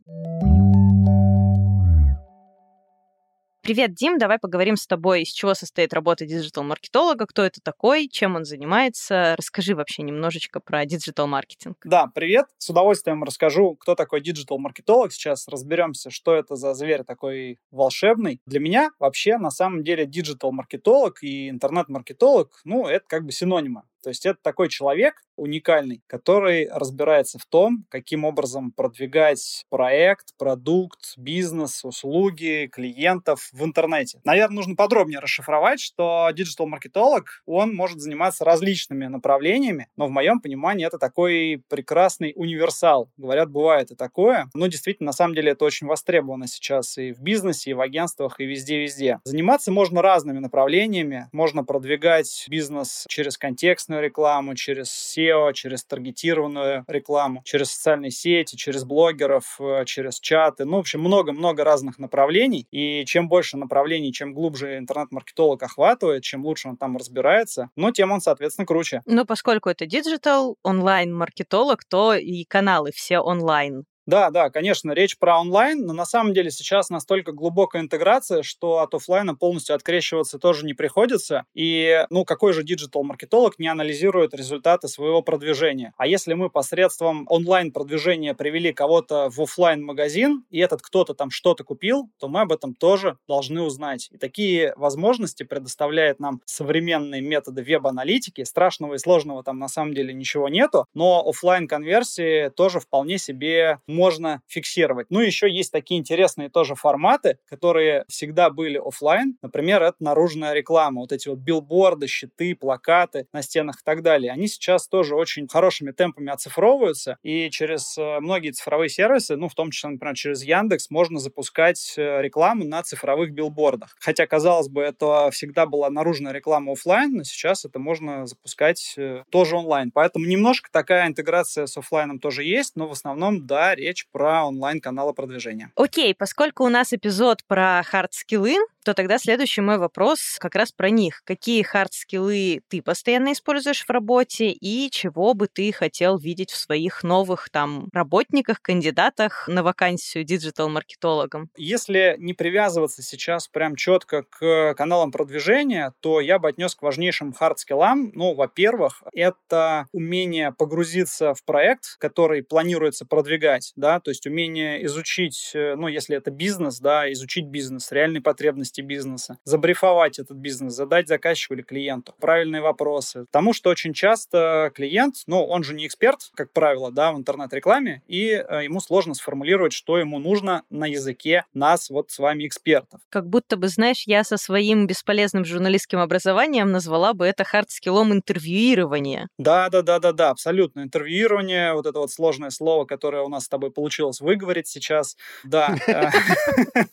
Привет, 3.62 3.94
Дим, 3.94 4.18
давай 4.18 4.38
поговорим 4.38 4.76
с 4.76 4.86
тобой, 4.86 5.22
из 5.22 5.28
чего 5.28 5.54
состоит 5.54 5.94
работа 5.94 6.26
диджитал-маркетолога, 6.26 7.24
кто 7.24 7.42
это 7.42 7.60
такой, 7.62 8.08
чем 8.08 8.36
он 8.36 8.44
занимается. 8.44 9.34
Расскажи 9.38 9.74
вообще 9.74 10.02
немножечко 10.02 10.60
про 10.60 10.84
диджитал-маркетинг. 10.84 11.78
Да, 11.82 12.08
привет. 12.14 12.44
С 12.58 12.68
удовольствием 12.68 13.24
расскажу, 13.24 13.74
кто 13.76 13.94
такой 13.94 14.20
диджитал-маркетолог. 14.20 15.12
Сейчас 15.14 15.48
разберемся, 15.48 16.10
что 16.10 16.34
это 16.34 16.56
за 16.56 16.74
зверь 16.74 17.04
такой 17.04 17.58
волшебный. 17.70 18.42
Для 18.44 18.60
меня 18.60 18.90
вообще 18.98 19.38
на 19.38 19.50
самом 19.50 19.82
деле 19.82 20.04
диджитал-маркетолог 20.04 21.22
и 21.22 21.48
интернет-маркетолог, 21.48 22.60
ну, 22.64 22.86
это 22.86 23.06
как 23.08 23.24
бы 23.24 23.32
синонимы. 23.32 23.84
То 24.02 24.10
есть 24.10 24.26
это 24.26 24.38
такой 24.42 24.68
человек 24.68 25.22
уникальный, 25.36 26.02
который 26.06 26.68
разбирается 26.70 27.38
в 27.38 27.46
том, 27.46 27.84
каким 27.88 28.24
образом 28.24 28.72
продвигать 28.72 29.64
проект, 29.68 30.36
продукт, 30.38 31.14
бизнес, 31.16 31.84
услуги, 31.84 32.68
клиентов 32.72 33.48
в 33.52 33.64
интернете. 33.64 34.20
Наверное, 34.24 34.56
нужно 34.56 34.76
подробнее 34.76 35.20
расшифровать, 35.20 35.80
что 35.80 36.28
диджитал-маркетолог, 36.32 37.42
он 37.46 37.74
может 37.74 38.00
заниматься 38.00 38.44
различными 38.44 39.06
направлениями, 39.06 39.88
но 39.96 40.06
в 40.06 40.10
моем 40.10 40.40
понимании 40.40 40.86
это 40.86 40.98
такой 40.98 41.62
прекрасный 41.68 42.32
универсал. 42.36 43.10
Говорят, 43.16 43.50
бывает 43.50 43.90
и 43.90 43.94
такое, 43.94 44.48
но 44.54 44.66
действительно, 44.66 45.08
на 45.08 45.12
самом 45.12 45.34
деле, 45.34 45.52
это 45.52 45.64
очень 45.64 45.86
востребовано 45.86 46.46
сейчас 46.46 46.98
и 46.98 47.12
в 47.12 47.20
бизнесе, 47.20 47.70
и 47.70 47.74
в 47.74 47.80
агентствах, 47.80 48.40
и 48.40 48.44
везде-везде. 48.44 49.20
Заниматься 49.24 49.72
можно 49.72 50.02
разными 50.02 50.38
направлениями. 50.38 51.28
Можно 51.32 51.64
продвигать 51.64 52.46
бизнес 52.48 53.04
через 53.08 53.38
контекстную 53.38 54.02
рекламу, 54.02 54.54
через 54.54 54.90
SEO, 55.24 55.52
через 55.52 55.84
таргетированную 55.84 56.84
рекламу, 56.86 57.42
через 57.44 57.72
социальные 57.72 58.10
сети, 58.10 58.56
через 58.56 58.84
блогеров, 58.84 59.56
э, 59.60 59.84
через 59.86 60.20
чаты. 60.20 60.64
Ну, 60.64 60.76
в 60.76 60.80
общем, 60.80 61.00
много-много 61.00 61.64
разных 61.64 61.98
направлений. 61.98 62.66
И 62.70 63.04
чем 63.06 63.28
больше 63.28 63.56
направлений, 63.56 64.12
чем 64.12 64.34
глубже 64.34 64.78
интернет-маркетолог 64.78 65.62
охватывает, 65.62 66.22
чем 66.22 66.44
лучше 66.44 66.68
он 66.68 66.76
там 66.76 66.96
разбирается, 66.96 67.70
ну, 67.76 67.90
тем 67.90 68.12
он, 68.12 68.20
соответственно, 68.20 68.66
круче. 68.66 69.02
Но 69.06 69.24
поскольку 69.24 69.68
это 69.68 69.86
диджитал, 69.86 70.56
онлайн-маркетолог, 70.62 71.84
то 71.84 72.14
и 72.14 72.44
каналы 72.44 72.90
все 72.92 73.18
онлайн. 73.18 73.84
Да, 74.06 74.30
да, 74.30 74.50
конечно, 74.50 74.92
речь 74.92 75.18
про 75.18 75.40
онлайн, 75.40 75.86
но 75.86 75.94
на 75.94 76.04
самом 76.04 76.34
деле 76.34 76.50
сейчас 76.50 76.90
настолько 76.90 77.32
глубокая 77.32 77.80
интеграция, 77.80 78.42
что 78.42 78.80
от 78.80 78.92
офлайна 78.94 79.34
полностью 79.34 79.74
открещиваться 79.74 80.38
тоже 80.38 80.66
не 80.66 80.74
приходится. 80.74 81.44
И, 81.54 82.04
ну, 82.10 82.24
какой 82.26 82.52
же 82.52 82.62
диджитал-маркетолог 82.62 83.58
не 83.58 83.68
анализирует 83.68 84.34
результаты 84.34 84.88
своего 84.88 85.22
продвижения? 85.22 85.94
А 85.96 86.06
если 86.06 86.34
мы 86.34 86.50
посредством 86.50 87.24
онлайн-продвижения 87.30 88.34
привели 88.34 88.74
кого-то 88.74 89.30
в 89.30 89.40
офлайн 89.40 89.82
магазин 89.82 90.44
и 90.50 90.58
этот 90.58 90.82
кто-то 90.82 91.14
там 91.14 91.30
что-то 91.30 91.64
купил, 91.64 92.10
то 92.18 92.28
мы 92.28 92.42
об 92.42 92.52
этом 92.52 92.74
тоже 92.74 93.16
должны 93.26 93.62
узнать. 93.62 94.10
И 94.12 94.18
такие 94.18 94.74
возможности 94.76 95.44
предоставляет 95.44 96.20
нам 96.20 96.42
современные 96.44 97.22
методы 97.22 97.62
веб-аналитики. 97.62 98.44
Страшного 98.44 98.94
и 98.94 98.98
сложного 98.98 99.42
там 99.42 99.58
на 99.58 99.68
самом 99.68 99.94
деле 99.94 100.12
ничего 100.12 100.50
нету, 100.50 100.86
но 100.92 101.26
офлайн 101.26 101.66
конверсии 101.66 102.50
тоже 102.50 102.80
вполне 102.80 103.16
себе 103.16 103.78
можно 103.94 104.42
фиксировать. 104.46 105.06
Ну, 105.10 105.20
еще 105.20 105.50
есть 105.50 105.72
такие 105.72 106.00
интересные 106.00 106.50
тоже 106.50 106.74
форматы, 106.74 107.38
которые 107.46 108.04
всегда 108.08 108.50
были 108.50 108.78
офлайн. 108.78 109.36
Например, 109.42 109.82
это 109.82 109.96
наружная 110.00 110.52
реклама. 110.52 111.00
Вот 111.02 111.12
эти 111.12 111.28
вот 111.28 111.38
билборды, 111.38 112.06
щиты, 112.06 112.54
плакаты 112.54 113.26
на 113.32 113.42
стенах 113.42 113.76
и 113.76 113.84
так 113.84 114.02
далее. 114.02 114.32
Они 114.32 114.48
сейчас 114.48 114.88
тоже 114.88 115.14
очень 115.14 115.48
хорошими 115.48 115.92
темпами 115.92 116.30
оцифровываются. 116.30 117.18
И 117.22 117.50
через 117.50 117.96
э, 117.98 118.20
многие 118.20 118.50
цифровые 118.50 118.88
сервисы, 118.88 119.36
ну, 119.36 119.48
в 119.48 119.54
том 119.54 119.70
числе, 119.70 119.90
например, 119.90 120.14
через 120.14 120.42
Яндекс, 120.42 120.90
можно 120.90 121.18
запускать 121.18 121.94
э, 121.96 122.22
рекламу 122.22 122.64
на 122.64 122.82
цифровых 122.82 123.32
билбордах. 123.32 123.96
Хотя, 124.00 124.26
казалось 124.26 124.68
бы, 124.68 124.82
это 124.82 125.30
всегда 125.30 125.66
была 125.66 125.90
наружная 125.90 126.32
реклама 126.32 126.72
офлайн, 126.72 127.12
но 127.14 127.24
сейчас 127.24 127.64
это 127.64 127.78
можно 127.78 128.26
запускать 128.26 128.94
э, 128.96 129.24
тоже 129.30 129.56
онлайн. 129.56 129.90
Поэтому 129.90 130.26
немножко 130.26 130.68
такая 130.72 131.06
интеграция 131.06 131.66
с 131.66 131.76
офлайном 131.76 132.18
тоже 132.18 132.44
есть, 132.44 132.76
но 132.76 132.88
в 132.88 132.92
основном, 132.92 133.46
да, 133.46 133.74
речь 133.84 134.06
про 134.10 134.46
онлайн-каналы 134.46 135.12
продвижения. 135.12 135.70
Окей, 135.76 136.14
поскольку 136.14 136.64
у 136.64 136.68
нас 136.68 136.92
эпизод 136.92 137.44
про 137.44 137.82
хард-скиллы, 137.82 138.56
то 138.84 138.94
тогда 138.94 139.18
следующий 139.18 139.62
мой 139.62 139.78
вопрос 139.78 140.36
как 140.38 140.54
раз 140.54 140.70
про 140.70 140.90
них. 140.90 141.22
Какие 141.24 141.62
хард-скиллы 141.62 142.60
ты 142.68 142.82
постоянно 142.82 143.32
используешь 143.32 143.84
в 143.84 143.90
работе 143.90 144.50
и 144.50 144.90
чего 144.90 145.34
бы 145.34 145.48
ты 145.48 145.72
хотел 145.72 146.18
видеть 146.18 146.50
в 146.50 146.56
своих 146.56 147.02
новых 147.02 147.48
там 147.50 147.88
работниках, 147.92 148.60
кандидатах 148.60 149.48
на 149.48 149.62
вакансию 149.62 150.24
диджитал-маркетологом? 150.24 151.48
Если 151.56 152.16
не 152.18 152.34
привязываться 152.34 153.02
сейчас 153.02 153.48
прям 153.48 153.74
четко 153.74 154.24
к 154.24 154.74
каналам 154.74 155.10
продвижения, 155.10 155.92
то 156.00 156.20
я 156.20 156.38
бы 156.38 156.48
отнес 156.48 156.74
к 156.74 156.82
важнейшим 156.82 157.32
хард-скиллам. 157.32 158.10
Ну, 158.12 158.34
во-первых, 158.34 159.02
это 159.12 159.86
умение 159.92 160.52
погрузиться 160.52 161.32
в 161.34 161.42
проект, 161.44 161.96
который 161.98 162.42
планируется 162.42 163.06
продвигать, 163.06 163.72
да, 163.76 164.00
то 164.00 164.10
есть 164.10 164.26
умение 164.26 164.84
изучить, 164.84 165.52
э, 165.54 165.74
ну, 165.76 165.88
если 165.88 166.16
это 166.16 166.30
бизнес, 166.30 166.80
да, 166.80 167.10
изучить 167.12 167.46
бизнес, 167.46 167.90
реальные 167.90 168.20
потребности 168.20 168.73
потребности 168.74 168.80
бизнеса, 168.80 169.38
забрифовать 169.44 170.18
этот 170.18 170.36
бизнес, 170.36 170.74
задать 170.74 171.08
заказчику 171.08 171.54
или 171.54 171.62
клиенту 171.62 172.14
правильные 172.20 172.62
вопросы. 172.62 173.26
Потому 173.26 173.52
что 173.52 173.70
очень 173.70 173.92
часто 173.92 174.70
клиент, 174.74 175.16
ну, 175.26 175.44
он 175.44 175.62
же 175.62 175.74
не 175.74 175.86
эксперт, 175.86 176.30
как 176.34 176.52
правило, 176.52 176.90
да, 176.90 177.12
в 177.12 177.16
интернет-рекламе, 177.16 178.02
и 178.06 178.30
э, 178.30 178.64
ему 178.64 178.80
сложно 178.80 179.14
сформулировать, 179.14 179.72
что 179.72 179.98
ему 179.98 180.18
нужно 180.18 180.62
на 180.70 180.86
языке 180.86 181.44
нас, 181.54 181.90
вот 181.90 182.10
с 182.10 182.18
вами, 182.18 182.46
экспертов. 182.46 183.00
Как 183.10 183.26
будто 183.26 183.56
бы, 183.56 183.68
знаешь, 183.68 184.04
я 184.06 184.24
со 184.24 184.36
своим 184.36 184.86
бесполезным 184.86 185.44
журналистским 185.44 185.98
образованием 185.98 186.70
назвала 186.70 187.12
бы 187.14 187.26
это 187.26 187.44
хардскиллом 187.44 188.12
интервьюирования. 188.12 189.28
Да, 189.38 189.68
да, 189.70 189.82
да, 189.82 189.98
да, 189.98 190.12
да, 190.12 190.30
абсолютно. 190.30 190.82
Интервьюирование, 190.82 191.74
вот 191.74 191.86
это 191.86 191.98
вот 191.98 192.10
сложное 192.10 192.50
слово, 192.50 192.84
которое 192.84 193.22
у 193.22 193.28
нас 193.28 193.44
с 193.44 193.48
тобой 193.48 193.70
получилось 193.70 194.20
выговорить 194.20 194.68
сейчас. 194.68 195.16
Да, 195.44 195.76
э, 195.86 196.10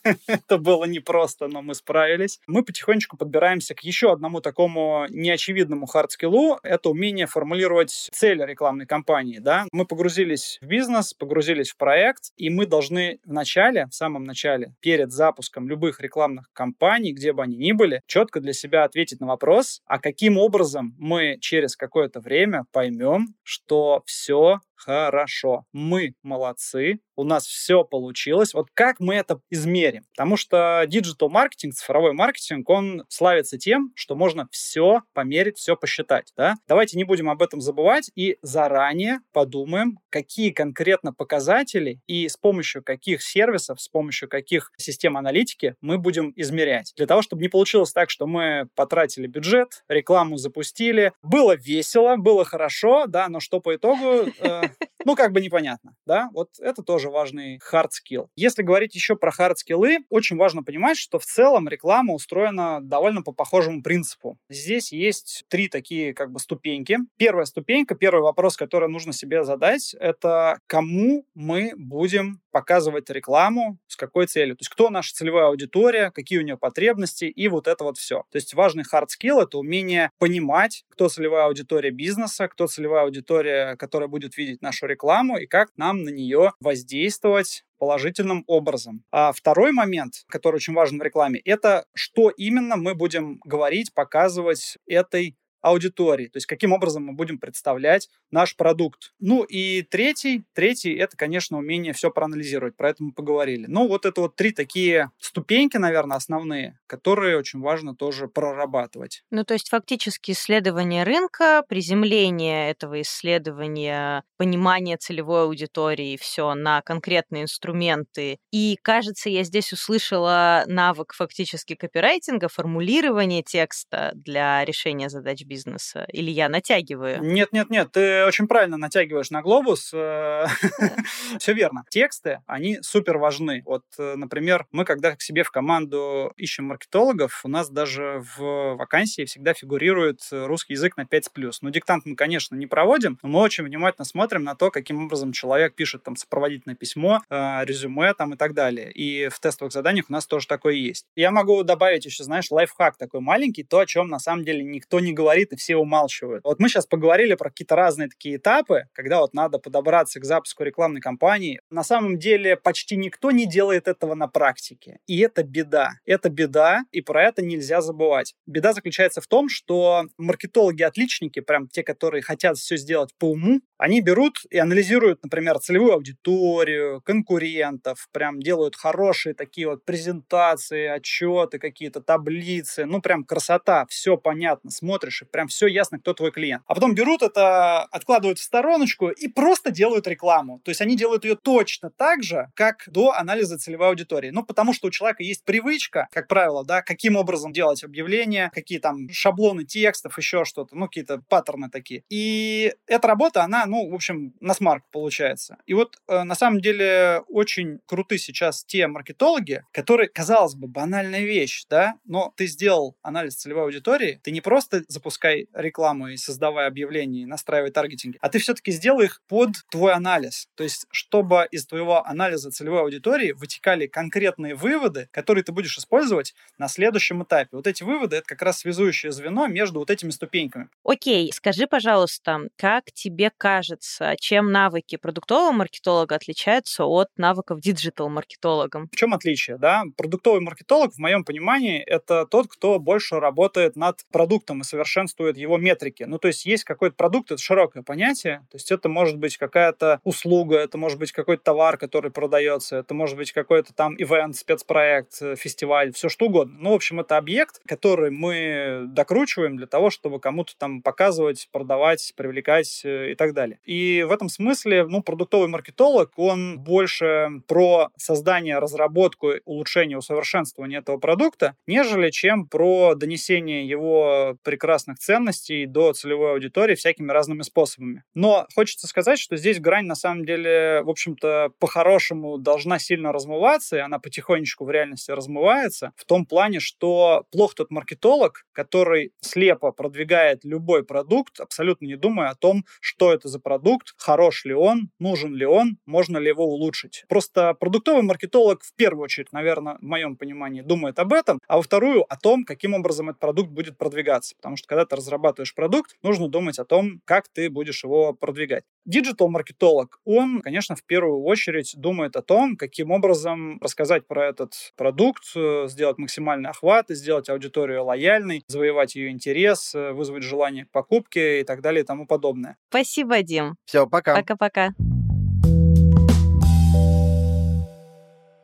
это 0.26 0.58
было 0.58 0.84
непросто, 0.84 1.48
но 1.48 1.62
мы 1.62 1.71
справились. 1.74 2.40
Мы 2.46 2.64
потихонечку 2.64 3.16
подбираемся 3.16 3.74
к 3.74 3.80
еще 3.80 4.12
одному 4.12 4.40
такому 4.40 5.06
неочевидному 5.08 5.86
хардскиллу. 5.86 6.58
Это 6.62 6.90
умение 6.90 7.26
формулировать 7.26 8.08
цель 8.12 8.44
рекламной 8.44 8.86
кампании. 8.86 9.38
Да? 9.38 9.66
Мы 9.72 9.86
погрузились 9.86 10.58
в 10.60 10.66
бизнес, 10.66 11.14
погрузились 11.14 11.70
в 11.70 11.76
проект, 11.76 12.32
и 12.36 12.50
мы 12.50 12.66
должны 12.66 13.18
в 13.24 13.32
начале, 13.32 13.86
в 13.86 13.94
самом 13.94 14.24
начале, 14.24 14.74
перед 14.80 15.12
запуском 15.12 15.68
любых 15.68 16.00
рекламных 16.00 16.50
кампаний, 16.52 17.12
где 17.12 17.32
бы 17.32 17.42
они 17.42 17.56
ни 17.56 17.72
были, 17.72 18.02
четко 18.06 18.40
для 18.40 18.52
себя 18.52 18.84
ответить 18.84 19.20
на 19.20 19.26
вопрос, 19.26 19.80
а 19.86 19.98
каким 19.98 20.38
образом 20.38 20.94
мы 20.98 21.38
через 21.40 21.76
какое-то 21.76 22.20
время 22.20 22.64
поймем, 22.72 23.34
что 23.42 24.02
все 24.06 24.60
хорошо. 24.84 25.64
Мы 25.72 26.14
молодцы, 26.22 27.00
у 27.16 27.24
нас 27.24 27.46
все 27.46 27.84
получилось. 27.84 28.54
Вот 28.54 28.68
как 28.74 28.98
мы 29.00 29.14
это 29.14 29.40
измерим? 29.50 30.04
Потому 30.14 30.36
что 30.36 30.84
диджитал 30.86 31.28
маркетинг, 31.28 31.74
цифровой 31.74 32.12
маркетинг, 32.12 32.68
он 32.68 33.04
славится 33.08 33.58
тем, 33.58 33.92
что 33.94 34.14
можно 34.14 34.48
все 34.50 35.02
померить, 35.12 35.58
все 35.58 35.76
посчитать. 35.76 36.32
Да? 36.36 36.56
Давайте 36.66 36.96
не 36.96 37.04
будем 37.04 37.30
об 37.30 37.42
этом 37.42 37.60
забывать 37.60 38.10
и 38.14 38.38
заранее 38.42 39.20
подумаем, 39.32 39.98
какие 40.10 40.50
конкретно 40.50 41.12
показатели 41.12 42.00
и 42.06 42.28
с 42.28 42.36
помощью 42.36 42.82
каких 42.82 43.22
сервисов, 43.22 43.80
с 43.80 43.88
помощью 43.88 44.28
каких 44.28 44.72
систем 44.76 45.16
аналитики 45.16 45.76
мы 45.80 45.98
будем 45.98 46.32
измерять. 46.36 46.92
Для 46.96 47.06
того, 47.06 47.22
чтобы 47.22 47.42
не 47.42 47.48
получилось 47.48 47.92
так, 47.92 48.10
что 48.10 48.26
мы 48.26 48.68
потратили 48.74 49.26
бюджет, 49.26 49.84
рекламу 49.88 50.36
запустили, 50.36 51.12
было 51.22 51.54
весело, 51.54 52.16
было 52.16 52.44
хорошо, 52.44 53.06
да, 53.06 53.28
но 53.28 53.40
что 53.40 53.60
по 53.60 53.74
итогу, 53.74 54.30
э, 54.38 54.62
ну, 55.04 55.16
как 55.16 55.32
бы 55.32 55.40
непонятно, 55.40 55.94
да, 56.06 56.28
вот 56.32 56.50
это 56.58 56.82
тоже 56.82 57.10
важный 57.10 57.58
hard 57.72 57.88
skill. 57.90 58.28
Если 58.36 58.62
говорить 58.62 58.94
еще 58.94 59.16
про 59.16 59.30
hard 59.30 59.54
skillы, 59.56 59.98
очень 60.10 60.36
важно 60.36 60.62
понимать, 60.62 60.96
что 60.96 61.18
в 61.18 61.24
целом 61.24 61.68
реклама 61.68 62.14
устроена 62.14 62.80
довольно 62.82 63.22
по 63.22 63.32
похожему 63.32 63.82
принципу. 63.82 64.38
Здесь 64.48 64.92
есть 64.92 65.44
три 65.48 65.68
такие 65.68 66.14
как 66.14 66.30
бы 66.30 66.38
ступеньки. 66.38 66.98
Первая 67.16 67.46
ступенька, 67.46 67.94
первый 67.94 68.22
вопрос, 68.22 68.56
который 68.56 68.88
нужно 68.88 69.12
себе 69.12 69.44
задать, 69.44 69.94
это 69.98 70.58
кому 70.66 71.24
мы 71.34 71.72
будем 71.76 72.41
показывать 72.52 73.10
рекламу, 73.10 73.78
с 73.88 73.96
какой 73.96 74.26
целью. 74.26 74.56
То 74.56 74.60
есть 74.60 74.70
кто 74.70 74.90
наша 74.90 75.14
целевая 75.14 75.46
аудитория, 75.46 76.10
какие 76.10 76.38
у 76.38 76.42
нее 76.42 76.56
потребности 76.56 77.24
и 77.24 77.48
вот 77.48 77.66
это 77.66 77.84
вот 77.84 77.98
все. 77.98 78.24
То 78.30 78.36
есть 78.36 78.54
важный 78.54 78.84
hard 78.84 79.06
skill— 79.06 79.42
это 79.42 79.58
умение 79.58 80.10
понимать, 80.18 80.84
кто 80.90 81.08
целевая 81.08 81.46
аудитория 81.46 81.90
бизнеса, 81.90 82.48
кто 82.48 82.66
целевая 82.66 83.04
аудитория, 83.04 83.76
которая 83.76 84.08
будет 84.08 84.36
видеть 84.36 84.62
нашу 84.62 84.86
рекламу 84.86 85.38
и 85.38 85.46
как 85.46 85.70
нам 85.76 86.02
на 86.02 86.10
нее 86.10 86.52
воздействовать 86.60 87.64
положительным 87.82 88.44
образом. 88.46 89.02
А 89.10 89.32
второй 89.32 89.72
момент, 89.72 90.22
который 90.28 90.56
очень 90.56 90.72
важен 90.72 91.00
в 91.00 91.02
рекламе, 91.02 91.40
это 91.40 91.84
что 91.94 92.30
именно 92.30 92.76
мы 92.76 92.94
будем 92.94 93.40
говорить, 93.44 93.92
показывать 93.92 94.78
этой 94.86 95.36
аудитории, 95.62 96.26
то 96.26 96.36
есть 96.36 96.46
каким 96.46 96.72
образом 96.72 97.04
мы 97.04 97.14
будем 97.14 97.38
представлять 97.38 98.08
наш 98.30 98.56
продукт. 98.56 99.12
Ну 99.20 99.44
и 99.44 99.82
третий, 99.82 100.44
третий 100.52 100.94
это, 100.94 101.16
конечно, 101.16 101.58
умение 101.58 101.92
все 101.92 102.10
проанализировать, 102.10 102.76
про 102.76 102.90
это 102.90 103.02
мы 103.02 103.12
поговорили. 103.12 103.66
Ну 103.66 103.88
вот 103.88 104.04
это 104.04 104.20
вот 104.20 104.36
три 104.36 104.52
такие 104.52 105.10
ступеньки, 105.18 105.76
наверное, 105.76 106.16
основные, 106.16 106.78
которые 106.86 107.38
очень 107.38 107.60
важно 107.60 107.94
тоже 107.94 108.28
прорабатывать. 108.28 109.24
Ну 109.30 109.44
то 109.44 109.54
есть 109.54 109.70
фактически 109.70 110.32
исследование 110.32 111.04
рынка, 111.04 111.64
приземление 111.68 112.70
этого 112.70 113.00
исследования, 113.00 114.24
понимание 114.36 114.96
целевой 114.96 115.44
аудитории, 115.44 116.16
все 116.16 116.54
на 116.54 116.82
конкретные 116.82 117.44
инструменты. 117.44 118.38
И, 118.50 118.78
кажется, 118.82 119.30
я 119.30 119.44
здесь 119.44 119.72
услышала 119.72 120.64
навык 120.66 121.14
фактически 121.14 121.74
копирайтинга, 121.74 122.48
формулирование 122.48 123.42
текста 123.42 124.12
для 124.14 124.64
решения 124.64 125.08
задач 125.08 125.44
бизнеса? 125.52 126.06
Или 126.12 126.30
я 126.30 126.48
натягиваю? 126.48 127.22
Нет, 127.22 127.52
нет, 127.52 127.68
нет, 127.70 127.92
ты 127.92 128.24
очень 128.24 128.46
правильно 128.46 128.76
натягиваешь 128.76 129.30
на 129.30 129.42
глобус. 129.42 129.90
Э, 129.92 130.46
Все 131.38 131.52
верно. 131.52 131.84
Тексты, 131.90 132.40
они 132.46 132.78
супер 132.82 133.18
важны. 133.18 133.62
Вот, 133.66 133.84
э, 133.98 134.14
например, 134.16 134.66
мы 134.72 134.84
когда 134.84 135.14
к 135.14 135.20
себе 135.20 135.42
в 135.42 135.50
команду 135.50 136.32
ищем 136.36 136.64
маркетологов, 136.66 137.40
у 137.44 137.48
нас 137.48 137.68
даже 137.68 138.22
в 138.36 138.76
вакансии 138.76 139.24
всегда 139.24 139.52
фигурирует 139.52 140.20
русский 140.30 140.72
язык 140.72 140.96
на 140.96 141.04
5 141.04 141.24
с 141.24 141.28
плюс. 141.28 141.62
Ну, 141.62 141.70
диктант 141.70 142.06
мы, 142.06 142.16
конечно, 142.16 142.56
не 142.56 142.66
проводим, 142.66 143.18
но 143.22 143.28
мы 143.28 143.40
очень 143.40 143.64
внимательно 143.64 144.04
смотрим 144.04 144.44
на 144.44 144.54
то, 144.54 144.70
каким 144.70 145.04
образом 145.04 145.32
человек 145.32 145.74
пишет 145.74 146.02
там 146.02 146.16
сопроводительное 146.16 146.76
письмо, 146.76 147.20
э, 147.28 147.64
резюме 147.64 148.14
там 148.14 148.34
и 148.34 148.36
так 148.36 148.54
далее. 148.54 148.90
И 148.90 149.28
в 149.28 149.38
тестовых 149.38 149.72
заданиях 149.72 150.06
у 150.08 150.12
нас 150.12 150.26
тоже 150.26 150.46
такое 150.46 150.74
есть. 150.74 151.04
Я 151.14 151.30
могу 151.30 151.62
добавить 151.62 152.06
еще, 152.06 152.24
знаешь, 152.24 152.50
лайфхак 152.50 152.96
такой 152.96 153.20
маленький, 153.20 153.64
то, 153.64 153.80
о 153.80 153.86
чем 153.86 154.08
на 154.08 154.18
самом 154.18 154.44
деле 154.44 154.62
никто 154.62 155.00
не 155.00 155.12
говорит 155.12 155.41
говорит, 155.42 155.52
и 155.52 155.56
все 155.56 155.76
умалчивают. 155.76 156.44
Вот 156.44 156.60
мы 156.60 156.68
сейчас 156.68 156.86
поговорили 156.86 157.34
про 157.34 157.50
какие-то 157.50 157.76
разные 157.76 158.08
такие 158.08 158.36
этапы, 158.36 158.84
когда 158.92 159.20
вот 159.20 159.34
надо 159.34 159.58
подобраться 159.58 160.20
к 160.20 160.24
запуску 160.24 160.64
рекламной 160.64 161.00
кампании. 161.00 161.60
На 161.70 161.82
самом 161.82 162.18
деле 162.18 162.56
почти 162.56 162.96
никто 162.96 163.30
не 163.30 163.46
делает 163.46 163.88
этого 163.88 164.14
на 164.14 164.28
практике. 164.28 164.98
И 165.06 165.18
это 165.20 165.42
беда. 165.42 165.90
Это 166.04 166.28
беда, 166.30 166.82
и 166.92 167.00
про 167.00 167.24
это 167.24 167.42
нельзя 167.42 167.80
забывать. 167.80 168.34
Беда 168.46 168.72
заключается 168.72 169.20
в 169.20 169.26
том, 169.26 169.48
что 169.48 170.04
маркетологи-отличники, 170.18 171.40
прям 171.40 171.68
те, 171.68 171.82
которые 171.82 172.22
хотят 172.22 172.56
все 172.56 172.76
сделать 172.76 173.10
по 173.18 173.30
уму, 173.30 173.60
они 173.78 174.00
берут 174.00 174.38
и 174.48 174.58
анализируют, 174.58 175.24
например, 175.24 175.58
целевую 175.58 175.94
аудиторию, 175.94 177.02
конкурентов, 177.04 178.08
прям 178.12 178.40
делают 178.40 178.76
хорошие 178.76 179.34
такие 179.34 179.68
вот 179.68 179.84
презентации, 179.84 180.86
отчеты, 180.86 181.58
какие-то 181.58 182.00
таблицы, 182.00 182.84
ну 182.84 183.00
прям 183.00 183.24
красота, 183.24 183.84
все 183.88 184.16
понятно, 184.16 184.70
смотришь, 184.70 185.22
и 185.22 185.24
прям 185.32 185.48
все 185.48 185.66
ясно, 185.66 185.98
кто 185.98 186.14
твой 186.14 186.30
клиент. 186.30 186.62
А 186.66 186.74
потом 186.74 186.94
берут 186.94 187.22
это, 187.22 187.82
откладывают 187.84 188.38
в 188.38 188.42
стороночку 188.42 189.08
и 189.08 189.28
просто 189.28 189.70
делают 189.70 190.06
рекламу. 190.06 190.60
То 190.64 190.70
есть 190.70 190.80
они 190.80 190.96
делают 190.96 191.24
ее 191.24 191.36
точно 191.36 191.90
так 191.90 192.22
же, 192.22 192.50
как 192.54 192.84
до 192.86 193.12
анализа 193.12 193.58
целевой 193.58 193.88
аудитории. 193.88 194.30
Ну, 194.30 194.44
потому 194.44 194.72
что 194.72 194.88
у 194.88 194.90
человека 194.90 195.22
есть 195.22 195.44
привычка, 195.44 196.08
как 196.12 196.28
правило, 196.28 196.64
да, 196.64 196.82
каким 196.82 197.16
образом 197.16 197.52
делать 197.52 197.82
объявления, 197.82 198.50
какие 198.54 198.78
там 198.78 199.08
шаблоны 199.10 199.64
текстов, 199.64 200.16
еще 200.18 200.44
что-то, 200.44 200.76
ну, 200.76 200.86
какие-то 200.86 201.22
паттерны 201.28 201.70
такие. 201.70 202.04
И 202.08 202.72
эта 202.86 203.08
работа, 203.08 203.42
она, 203.42 203.66
ну, 203.66 203.90
в 203.90 203.94
общем, 203.94 204.34
на 204.40 204.54
смарк 204.54 204.84
получается. 204.90 205.56
И 205.66 205.74
вот 205.74 205.98
э, 206.08 206.22
на 206.22 206.34
самом 206.34 206.60
деле 206.60 207.22
очень 207.28 207.80
круты 207.86 208.18
сейчас 208.18 208.64
те 208.64 208.86
маркетологи, 208.86 209.64
которые, 209.72 210.08
казалось 210.08 210.54
бы, 210.54 210.68
банальная 210.68 211.24
вещь, 211.24 211.64
да, 211.68 211.94
но 212.04 212.32
ты 212.36 212.46
сделал 212.46 212.96
анализ 213.02 213.36
целевой 213.36 213.64
аудитории, 213.64 214.20
ты 214.22 214.30
не 214.30 214.40
просто 214.40 214.84
запускай 215.22 215.46
рекламу 215.54 216.08
и 216.08 216.16
создавай 216.16 216.66
объявления, 216.66 217.22
и 217.22 217.26
настраивай 217.26 217.70
таргетинги, 217.70 218.18
а 218.20 218.28
ты 218.28 218.38
все-таки 218.38 218.72
сделай 218.72 219.06
их 219.06 219.20
под 219.28 219.50
твой 219.70 219.92
анализ. 219.92 220.48
То 220.56 220.64
есть, 220.64 220.86
чтобы 220.90 221.46
из 221.50 221.66
твоего 221.66 222.04
анализа 222.04 222.50
целевой 222.50 222.80
аудитории 222.80 223.32
вытекали 223.32 223.86
конкретные 223.86 224.54
выводы, 224.54 225.08
которые 225.12 225.44
ты 225.44 225.52
будешь 225.52 225.78
использовать 225.78 226.34
на 226.58 226.68
следующем 226.68 227.22
этапе. 227.22 227.48
Вот 227.52 227.66
эти 227.66 227.82
выводы— 227.82 228.16
это 228.18 228.26
как 228.26 228.42
раз 228.42 228.58
связующее 228.58 229.12
звено 229.12 229.46
между 229.46 229.78
вот 229.78 229.90
этими 229.90 230.10
ступеньками. 230.10 230.68
Окей, 230.84 231.32
скажи, 231.32 231.66
пожалуйста, 231.66 232.48
как 232.56 232.92
тебе 232.92 233.30
кажется, 233.36 234.14
чем 234.18 234.50
навыки 234.50 234.96
продуктового 234.96 235.52
маркетолога 235.52 236.16
отличаются 236.16 236.84
от 236.84 237.08
навыков 237.16 237.60
диджитал-маркетолога? 237.60 238.88
В 238.90 238.96
чем 238.96 239.14
отличие? 239.14 239.58
Да? 239.58 239.84
Продуктовый 239.96 240.40
маркетолог, 240.40 240.92
в 240.94 240.98
моем 240.98 241.24
понимании, 241.24 241.80
это 241.80 242.26
тот, 242.26 242.48
кто 242.48 242.78
больше 242.78 243.20
работает 243.20 243.76
над 243.76 244.00
продуктом 244.10 244.62
и 244.62 244.64
совершенствует 244.64 245.11
совершенствует 245.12 245.36
его 245.36 245.58
метрики. 245.58 246.04
Ну, 246.04 246.18
то 246.18 246.28
есть 246.28 246.46
есть 246.46 246.64
какой-то 246.64 246.96
продукт, 246.96 247.30
это 247.30 247.40
широкое 247.40 247.82
понятие, 247.82 248.46
то 248.50 248.56
есть 248.56 248.70
это 248.72 248.88
может 248.88 249.18
быть 249.18 249.36
какая-то 249.36 250.00
услуга, 250.04 250.56
это 250.56 250.78
может 250.78 250.98
быть 250.98 251.12
какой-то 251.12 251.42
товар, 251.42 251.76
который 251.76 252.10
продается, 252.10 252.76
это 252.76 252.94
может 252.94 253.16
быть 253.16 253.32
какой-то 253.32 253.72
там 253.74 253.94
ивент, 253.96 254.36
спецпроект, 254.36 255.20
э, 255.20 255.36
фестиваль, 255.36 255.92
все 255.92 256.08
что 256.08 256.26
угодно. 256.26 256.56
Ну, 256.58 256.70
в 256.70 256.74
общем, 256.74 257.00
это 257.00 257.16
объект, 257.16 257.60
который 257.66 258.10
мы 258.10 258.84
докручиваем 258.88 259.56
для 259.56 259.66
того, 259.66 259.90
чтобы 259.90 260.20
кому-то 260.20 260.54
там 260.56 260.82
показывать, 260.82 261.48
продавать, 261.52 262.12
привлекать 262.16 262.82
э, 262.84 263.12
и 263.12 263.14
так 263.14 263.34
далее. 263.34 263.58
И 263.64 264.04
в 264.08 264.12
этом 264.12 264.28
смысле, 264.28 264.86
ну, 264.86 265.02
продуктовый 265.02 265.48
маркетолог, 265.48 266.12
он 266.16 266.58
больше 266.58 267.42
про 267.46 267.90
создание, 267.96 268.58
разработку, 268.58 269.32
улучшение, 269.44 269.98
усовершенствование 269.98 270.80
этого 270.80 270.98
продукта, 270.98 271.54
нежели 271.66 272.10
чем 272.10 272.46
про 272.46 272.94
донесение 272.94 273.66
его 273.66 274.36
прекрасных 274.42 274.91
ценностей 274.98 275.66
до 275.66 275.92
целевой 275.92 276.32
аудитории 276.32 276.74
всякими 276.74 277.10
разными 277.10 277.42
способами. 277.42 278.04
Но 278.14 278.46
хочется 278.54 278.86
сказать, 278.86 279.18
что 279.18 279.36
здесь 279.36 279.60
грань 279.60 279.86
на 279.86 279.94
самом 279.94 280.24
деле, 280.24 280.82
в 280.82 280.90
общем-то, 280.90 281.50
по-хорошему 281.58 282.38
должна 282.38 282.78
сильно 282.78 283.12
размываться, 283.12 283.76
и 283.76 283.80
она 283.80 283.98
потихонечку 283.98 284.64
в 284.64 284.70
реальности 284.70 285.10
размывается, 285.10 285.92
в 285.96 286.04
том 286.04 286.26
плане, 286.26 286.60
что 286.60 287.24
плох 287.30 287.54
тот 287.54 287.70
маркетолог, 287.70 288.44
который 288.52 289.12
слепо 289.20 289.72
продвигает 289.72 290.44
любой 290.44 290.84
продукт, 290.84 291.40
абсолютно 291.40 291.86
не 291.86 291.96
думая 291.96 292.30
о 292.30 292.34
том, 292.34 292.64
что 292.80 293.12
это 293.12 293.28
за 293.28 293.40
продукт, 293.40 293.94
хорош 293.96 294.44
ли 294.44 294.54
он, 294.54 294.90
нужен 294.98 295.34
ли 295.34 295.46
он, 295.46 295.78
можно 295.86 296.18
ли 296.18 296.28
его 296.28 296.44
улучшить. 296.44 297.04
Просто 297.08 297.54
продуктовый 297.54 298.02
маркетолог 298.02 298.62
в 298.62 298.74
первую 298.74 299.04
очередь, 299.04 299.32
наверное, 299.32 299.76
в 299.80 299.82
моем 299.82 300.16
понимании, 300.16 300.62
думает 300.62 300.98
об 300.98 301.12
этом, 301.12 301.38
а 301.46 301.56
во 301.56 301.62
вторую 301.62 302.04
о 302.12 302.16
том, 302.16 302.44
каким 302.44 302.74
образом 302.74 303.10
этот 303.10 303.20
продукт 303.20 303.50
будет 303.50 303.78
продвигаться. 303.78 304.34
Потому 304.36 304.56
что 304.56 304.68
когда 304.68 304.81
ты 304.86 304.96
разрабатываешь 304.96 305.54
продукт, 305.54 305.96
нужно 306.02 306.28
думать 306.28 306.58
о 306.58 306.64
том, 306.64 307.00
как 307.04 307.28
ты 307.28 307.50
будешь 307.50 307.84
его 307.84 308.12
продвигать. 308.12 308.64
Диджитал-маркетолог, 308.84 310.00
он, 310.04 310.40
конечно, 310.42 310.76
в 310.76 310.84
первую 310.84 311.22
очередь 311.22 311.74
думает 311.76 312.16
о 312.16 312.22
том, 312.22 312.56
каким 312.56 312.90
образом 312.90 313.58
рассказать 313.60 314.06
про 314.06 314.26
этот 314.26 314.72
продукт, 314.76 315.22
э, 315.36 315.66
сделать 315.68 315.98
максимальный 315.98 316.50
охват, 316.50 316.86
сделать 316.88 317.28
аудиторию 317.28 317.84
лояльной, 317.84 318.42
завоевать 318.46 318.94
ее 318.94 319.10
интерес, 319.10 319.74
э, 319.74 319.92
вызвать 319.92 320.22
желание 320.22 320.66
к 320.66 320.70
покупке 320.70 321.40
и 321.40 321.44
так 321.44 321.60
далее 321.60 321.82
и 321.82 321.86
тому 321.86 322.06
подобное. 322.06 322.56
Спасибо, 322.68 323.22
Дим. 323.22 323.56
Все, 323.64 323.86
пока. 323.86 324.16
Пока-пока. 324.16 324.70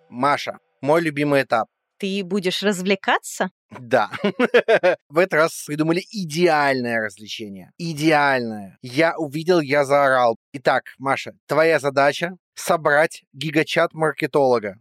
Маша, 0.09 0.59
мой 0.81 1.01
любимый 1.01 1.42
этап. 1.42 1.68
Ты 1.98 2.22
будешь 2.24 2.62
развлекаться? 2.62 3.51
Да. 3.71 4.11
В 5.09 5.19
этот 5.19 5.35
раз 5.35 5.65
придумали 5.67 6.03
идеальное 6.11 7.01
развлечение. 7.01 7.73
Идеальное. 7.79 8.79
Я 8.83 9.17
увидел, 9.17 9.61
я 9.61 9.85
заорал. 9.85 10.37
Итак, 10.53 10.85
Маша, 10.99 11.33
твоя 11.47 11.79
задача 11.79 12.37
собрать 12.55 13.25
гигачат 13.33 13.93
маркетолога. 13.95 14.77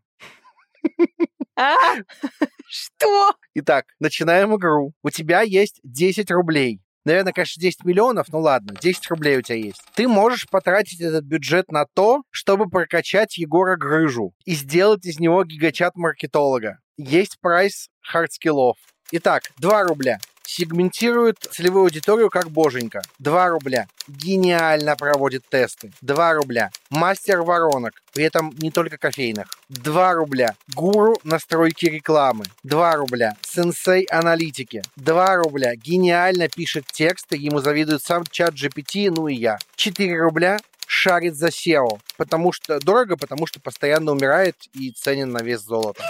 А? 1.59 1.95
Что? 2.69 3.33
Итак, 3.55 3.87
начинаем 3.99 4.55
игру. 4.55 4.93
У 5.01 5.09
тебя 5.09 5.41
есть 5.41 5.79
10 5.83 6.29
рублей. 6.29 6.79
Наверное, 7.07 7.31
конечно, 7.31 7.61
10 7.61 7.85
миллионов, 7.85 8.27
ну 8.33 8.41
ладно, 8.41 8.75
10 8.81 9.07
рублей 9.11 9.37
у 9.37 9.41
тебя 9.41 9.57
есть. 9.57 9.81
Ты 9.95 10.09
можешь 10.09 10.45
потратить 10.49 10.99
этот 10.99 11.23
бюджет 11.23 11.71
на 11.71 11.85
то, 11.85 12.23
чтобы 12.31 12.69
прокачать 12.69 13.37
Егора 13.37 13.77
Грыжу 13.77 14.33
и 14.43 14.53
сделать 14.53 15.05
из 15.05 15.17
него 15.17 15.45
гигачад 15.45 15.95
маркетолога. 15.95 16.79
Есть 16.97 17.37
прайс 17.39 17.87
hard 18.01 18.22
skills 18.22 18.54
-ов. 18.54 18.75
Итак, 19.11 19.43
2 19.59 19.83
рубля. 19.85 20.19
Сегментирует 20.49 21.39
целевую 21.51 21.83
аудиторию 21.83 22.29
как 22.29 22.49
боженька. 22.49 23.01
2 23.19 23.49
рубля. 23.49 23.87
Гениально 24.07 24.95
проводит 24.95 25.43
тесты. 25.49 25.91
2 26.01 26.33
рубля. 26.35 26.71
Мастер 26.89 27.41
воронок. 27.41 28.01
При 28.13 28.23
этом 28.23 28.55
не 28.57 28.71
только 28.71 28.97
кофейных. 28.97 29.47
2 29.67 30.13
рубля. 30.13 30.55
Гуру 30.73 31.17
настройки 31.25 31.87
рекламы. 31.87 32.45
2 32.63 32.95
рубля. 32.95 33.35
Сенсей 33.41 34.05
аналитики. 34.05 34.83
2 34.95 35.35
рубля. 35.35 35.75
Гениально 35.75 36.47
пишет 36.47 36.85
тексты. 36.93 37.35
Ему 37.35 37.59
завидует 37.59 38.01
сам 38.01 38.23
ChatGPT, 38.31 39.11
ну 39.13 39.27
и 39.27 39.35
я. 39.35 39.59
4 39.75 40.17
рубля 40.17 40.59
шарит 40.87 41.35
за 41.35 41.47
SEO, 41.47 41.99
потому 42.15 42.53
что 42.53 42.79
дорого, 42.79 43.17
потому 43.17 43.45
что 43.45 43.59
постоянно 43.59 44.13
умирает 44.13 44.55
и 44.73 44.91
ценен 44.91 45.29
на 45.29 45.43
вес 45.43 45.61
золота. 45.61 46.01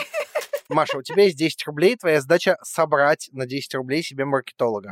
Маша, 0.69 0.97
у 0.97 1.01
тебя 1.01 1.23
есть 1.23 1.37
10 1.37 1.65
рублей, 1.65 1.95
твоя 1.95 2.21
задача 2.21 2.57
собрать 2.61 3.29
на 3.31 3.45
10 3.45 3.75
рублей 3.75 4.03
себе 4.03 4.25
маркетолога. 4.25 4.91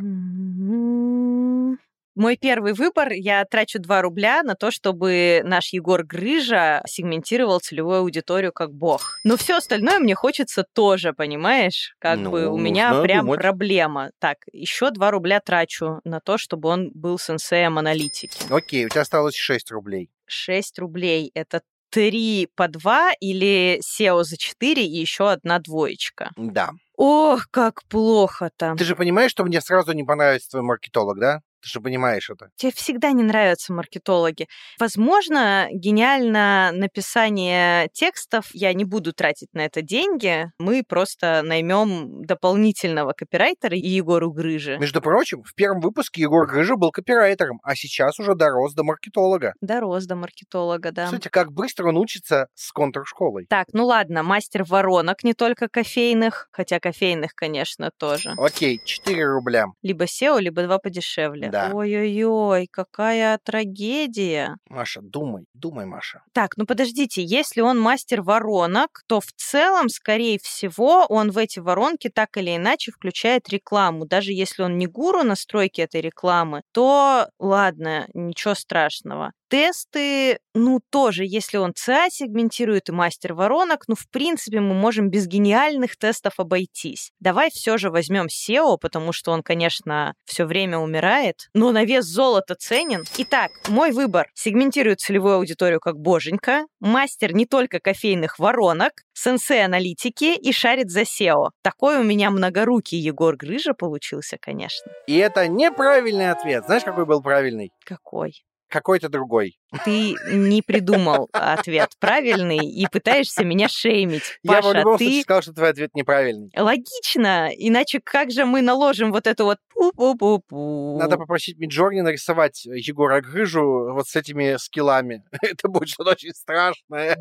Мой 2.18 2.38
первый 2.38 2.72
выбор, 2.72 3.12
я 3.12 3.44
трачу 3.44 3.78
2 3.78 4.02
рубля 4.02 4.42
на 4.42 4.56
то, 4.56 4.72
чтобы 4.72 5.42
наш 5.44 5.74
Егор 5.74 6.02
Грыжа 6.02 6.82
сегментировал 6.88 7.60
целевую 7.60 8.00
аудиторию 8.00 8.54
как 8.54 8.72
бог. 8.74 9.20
Но 9.26 9.36
все 9.36 9.58
остальное 9.58 10.00
мне 10.00 10.16
хочется 10.16 10.64
тоже, 10.64 11.12
понимаешь? 11.12 11.94
Как 12.00 12.18
Ну, 12.20 12.32
бы 12.32 12.48
у 12.48 12.58
меня 12.58 13.02
прям 13.02 13.26
думать. 13.26 13.42
проблема. 13.42 14.12
Так, 14.20 14.38
еще 14.54 14.92
2 14.92 15.12
рубля 15.12 15.42
трачу 15.42 16.00
на 16.06 16.22
то, 16.22 16.38
чтобы 16.38 16.70
он 16.70 16.90
был 16.94 17.20
сенсеем 17.20 17.78
аналитики. 17.78 18.46
Окей, 18.50 18.86
у 18.86 18.90
тебя 18.90 19.02
осталось 19.02 19.36
6 19.36 19.70
рублей. 19.72 20.10
6 20.26 20.80
рублей 20.80 21.32
это 21.36 21.64
3 21.96 22.50
по 22.58 22.68
2 22.68 23.14
или 23.22 23.80
SEO 23.80 24.24
за 24.24 24.36
4 24.36 24.86
и 24.86 25.00
еще 25.00 25.32
одна 25.32 25.60
двоечка. 25.60 26.32
Да. 26.36 26.72
Ох, 26.98 27.48
как 27.50 27.86
плохо 27.86 28.50
там. 28.58 28.76
Ты 28.76 28.84
же 28.84 28.98
понимаешь, 28.98 29.32
что 29.32 29.46
мне 29.46 29.62
сразу 29.62 29.94
не 29.94 30.04
понравится 30.04 30.50
твой 30.50 30.64
маркетолог, 30.64 31.18
да? 31.18 31.40
Ты 31.66 31.72
же 31.72 31.82
понимаешь 31.82 32.30
это. 32.30 32.50
Тебе 32.58 32.72
всегда 32.72 33.12
не 33.12 33.24
нравятся 33.24 33.74
маркетологи. 33.74 34.48
Возможно, 34.80 35.68
гениально 35.72 36.70
написание 36.72 37.90
текстов, 37.92 38.50
я 38.54 38.72
не 38.74 38.86
буду 38.86 39.14
тратить 39.14 39.52
на 39.54 39.66
это 39.66 39.82
деньги, 39.82 40.52
мы 40.60 40.84
просто 40.88 41.42
наймем 41.44 42.24
дополнительного 42.24 43.14
копирайтера 43.14 43.76
и 43.76 43.88
Егору 43.88 44.32
Грыжи. 44.32 44.78
Между 44.78 45.02
прочим, 45.02 45.42
в 45.42 45.56
первом 45.56 45.80
выпуске 45.80 46.22
Егор 46.22 46.46
Грыжа 46.46 46.76
был 46.76 46.92
копирайтером, 46.92 47.60
а 47.64 47.76
сейчас 47.76 48.20
уже 48.20 48.36
дорос 48.36 48.76
до 48.76 48.84
маркетолога. 48.84 49.54
Дорос 49.62 50.06
до 50.06 50.16
маркетолога, 50.16 50.92
да. 50.92 51.06
Кстати, 51.06 51.30
как 51.30 51.52
быстро 51.52 51.88
он 51.88 51.98
учится 51.98 52.48
с 52.54 52.72
контршколой. 52.72 53.48
Так, 53.50 53.70
ну 53.74 53.88
ладно, 53.88 54.22
мастер 54.22 54.64
воронок, 54.64 55.24
не 55.24 55.34
только 55.34 55.68
кофейных, 55.68 56.48
хотя 56.52 56.80
кофейных, 56.80 57.34
конечно, 57.34 57.90
тоже. 57.98 58.36
Окей, 58.38 58.80
4 58.86 59.26
рубля. 59.26 59.66
Либо 59.82 60.06
SEO, 60.06 60.40
либо 60.40 60.62
два 60.62 60.78
подешевле. 60.78 61.55
Да. 61.56 61.72
Ой-ой-ой, 61.74 62.68
какая 62.70 63.40
трагедия. 63.44 64.58
Маша, 64.70 65.02
думай, 65.02 65.46
думай, 65.54 65.86
Маша. 65.86 66.22
Так, 66.34 66.58
ну 66.58 66.66
подождите, 66.66 67.24
если 67.24 67.62
он 67.62 67.80
мастер 67.80 68.22
воронок, 68.22 69.04
то 69.08 69.22
в 69.22 69.32
целом, 69.38 69.88
скорее 69.88 70.38
всего, 70.42 71.06
он 71.08 71.32
в 71.32 71.38
эти 71.38 71.60
воронки 71.60 72.10
так 72.10 72.36
или 72.36 72.56
иначе 72.58 72.92
включает 72.92 73.48
рекламу. 73.50 74.06
Даже 74.06 74.34
если 74.34 74.64
он 74.64 74.78
не 74.78 74.88
гуру 74.88 75.24
настройки 75.24 75.80
этой 75.80 76.02
рекламы, 76.02 76.62
то 76.74 77.30
ладно, 77.40 78.08
ничего 78.14 78.54
страшного. 78.54 79.32
Тесты, 79.48 80.40
ну 80.56 80.80
тоже, 80.90 81.24
если 81.24 81.58
он 81.58 81.74
ЦА 81.76 82.10
сегментирует 82.10 82.90
и 82.90 82.92
мастер 82.92 83.34
воронок, 83.34 83.84
ну 83.88 83.96
в 83.96 84.10
принципе 84.10 84.60
мы 84.60 84.74
можем 84.74 85.10
без 85.10 85.28
гениальных 85.28 85.98
тестов 85.98 86.40
обойтись. 86.40 87.12
Давай 87.20 87.52
все 87.52 87.78
же 87.78 87.92
возьмем 87.92 88.26
SEO, 88.26 88.78
потому 88.82 89.12
что 89.12 89.32
он, 89.32 89.44
конечно, 89.44 90.16
все 90.26 90.46
время 90.46 90.80
умирает, 90.80 91.50
но 91.54 91.72
на 91.72 91.84
вес 91.84 92.06
золота 92.06 92.56
ценен. 92.56 93.04
Итак, 93.18 93.52
мой 93.68 93.92
выбор. 93.92 94.30
Сегментирует 94.34 95.00
целевую 95.00 95.36
аудиторию 95.36 95.80
как 95.80 96.00
боженька, 96.00 96.66
мастер 96.80 97.34
не 97.34 97.46
только 97.46 97.80
кофейных 97.80 98.40
воронок, 98.40 98.94
сенсей 99.14 99.64
аналитики 99.64 100.36
и 100.36 100.52
шарит 100.52 100.90
за 100.90 101.02
SEO. 101.02 101.50
Такой 101.62 102.00
у 102.00 102.04
меня 102.04 102.32
многорукий 102.32 102.98
Егор 102.98 103.36
Грыжа 103.36 103.74
получился, 103.74 104.38
конечно. 104.40 104.92
И 105.06 105.16
это 105.18 105.48
неправильный 105.48 106.32
ответ. 106.32 106.66
Знаешь, 106.66 106.84
какой 106.84 107.06
был 107.06 107.22
правильный? 107.22 107.72
Какой? 107.84 108.44
Какой-то 108.70 109.10
другой. 109.10 109.58
Ты 109.84 110.16
не 110.32 110.62
придумал 110.62 111.30
ответ 111.32 111.92
правильный 112.00 112.58
и 112.58 112.88
пытаешься 112.88 113.44
меня 113.44 113.68
шеймить. 113.68 114.40
Я 114.44 114.62
в 114.62 114.64
Паша, 114.64 114.78
любом 114.80 114.98
ты 114.98 115.06
случае 115.06 115.24
сказал, 115.24 115.42
что 115.42 115.54
твой 115.54 115.70
ответ 115.70 115.96
неправильный. 115.96 116.52
Логично, 116.56 117.50
иначе 117.56 118.00
как 118.04 118.32
же 118.32 118.46
мы 118.46 118.62
наложим 118.62 119.12
вот 119.12 119.28
эту 119.28 119.46
вот 119.46 119.58
пу-пу-пу-пу? 119.76 120.98
Надо 120.98 121.18
попросить 121.18 121.58
Миджорни 121.58 122.02
нарисовать 122.02 122.66
Егора 122.66 123.22
Грыжу 123.22 123.94
вот 123.94 124.08
с 124.08 124.16
этими 124.16 124.58
скиллами. 124.58 125.24
Это 125.42 125.68
будет 125.68 125.90
что-то 125.90 126.12
очень 126.12 126.34
страшное. 126.34 127.18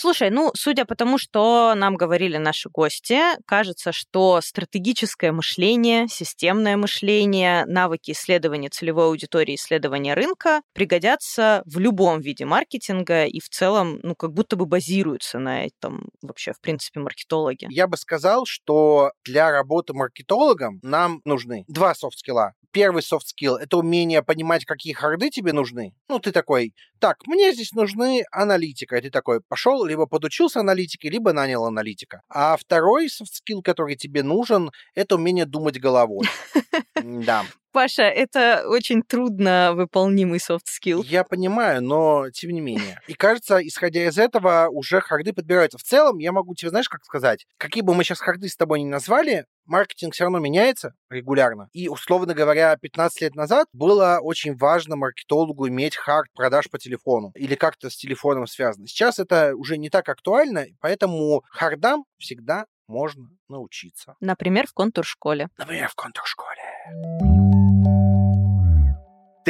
Слушай, 0.00 0.30
ну, 0.30 0.50
судя 0.54 0.86
по 0.86 0.94
тому, 0.94 1.18
что 1.18 1.74
нам 1.76 1.94
говорили 1.94 2.38
наши 2.38 2.70
гости, 2.70 3.20
кажется, 3.44 3.92
что 3.92 4.40
стратегическое 4.40 5.30
мышление, 5.30 6.08
системное 6.08 6.78
мышление, 6.78 7.66
навыки 7.66 8.12
исследования 8.12 8.70
целевой 8.70 9.08
аудитории, 9.08 9.56
исследования 9.56 10.14
рынка 10.14 10.62
пригодятся 10.72 11.62
в 11.66 11.78
любом 11.78 12.22
виде 12.22 12.46
маркетинга 12.46 13.26
и 13.26 13.40
в 13.40 13.50
целом, 13.50 14.00
ну, 14.02 14.14
как 14.14 14.32
будто 14.32 14.56
бы 14.56 14.64
базируются 14.64 15.38
на 15.38 15.66
этом 15.66 16.08
вообще, 16.22 16.54
в 16.54 16.62
принципе, 16.62 17.00
маркетологи. 17.00 17.66
Я 17.68 17.86
бы 17.86 17.98
сказал, 17.98 18.46
что 18.46 19.12
для 19.22 19.50
работы 19.50 19.92
маркетологом 19.92 20.78
нам 20.82 21.20
нужны 21.26 21.66
два 21.68 21.94
софт-скилла 21.94 22.54
первый 22.72 23.02
skill— 23.02 23.56
это 23.60 23.76
умение 23.76 24.22
понимать, 24.22 24.64
какие 24.64 24.92
харды 24.92 25.30
тебе 25.30 25.52
нужны. 25.52 25.92
Ну, 26.08 26.18
ты 26.18 26.32
такой, 26.32 26.74
так, 26.98 27.16
мне 27.26 27.52
здесь 27.52 27.72
нужны 27.72 28.24
аналитика. 28.30 28.96
И 28.96 29.02
ты 29.02 29.10
такой 29.10 29.40
пошел, 29.40 29.84
либо 29.90 30.06
подучился 30.06 30.60
аналитике, 30.60 31.10
либо 31.10 31.32
нанял 31.32 31.64
аналитика. 31.66 32.22
А 32.28 32.56
второй 32.56 33.06
skill, 33.06 33.62
который 33.62 33.96
тебе 33.96 34.22
нужен, 34.22 34.70
это 34.94 35.16
умение 35.16 35.44
думать 35.44 35.78
головой. 35.78 36.26
Да. 37.02 37.44
Паша, 37.72 38.02
это 38.02 38.64
очень 38.66 39.02
трудно 39.02 39.72
выполнимый 39.74 40.38
soft 40.38 40.66
skill. 40.66 41.04
Я 41.04 41.24
понимаю, 41.24 41.82
но 41.82 42.30
тем 42.30 42.50
не 42.50 42.60
менее. 42.60 43.00
И 43.06 43.14
кажется, 43.14 43.58
исходя 43.66 44.04
из 44.06 44.18
этого, 44.18 44.68
уже 44.70 45.00
харды 45.00 45.32
подбираются. 45.32 45.78
В 45.78 45.82
целом, 45.82 46.18
я 46.18 46.32
могу 46.32 46.54
тебе, 46.54 46.70
знаешь, 46.70 46.88
как 46.88 47.04
сказать, 47.04 47.46
какие 47.58 47.82
бы 47.82 47.94
мы 47.94 48.04
сейчас 48.04 48.20
харды 48.20 48.48
с 48.48 48.56
тобой 48.56 48.80
не 48.80 48.88
назвали, 48.88 49.44
маркетинг 49.66 50.14
все 50.14 50.24
равно 50.24 50.38
меняется 50.40 50.94
регулярно. 51.08 51.68
И, 51.72 51.88
условно 51.88 52.34
говоря, 52.34 52.76
15 52.76 53.20
лет 53.22 53.34
назад 53.34 53.68
было 53.72 54.18
очень 54.20 54.56
важно 54.56 54.96
маркетологу 54.96 55.68
иметь 55.68 55.96
хард 55.96 56.28
продаж 56.34 56.68
по 56.70 56.78
телефону 56.78 57.30
или 57.34 57.54
как-то 57.54 57.88
с 57.88 57.96
телефоном 57.96 58.46
связано. 58.46 58.86
Сейчас 58.86 59.18
это 59.18 59.54
уже 59.54 59.78
не 59.78 59.88
так 59.88 60.08
актуально, 60.08 60.66
поэтому 60.80 61.44
хардам 61.50 62.04
всегда 62.18 62.66
можно 62.88 63.28
научиться. 63.48 64.16
Например, 64.20 64.66
в 64.66 64.74
контур-школе. 64.74 65.48
Например, 65.56 65.88
в 65.88 65.94
контур-школе. 65.94 67.29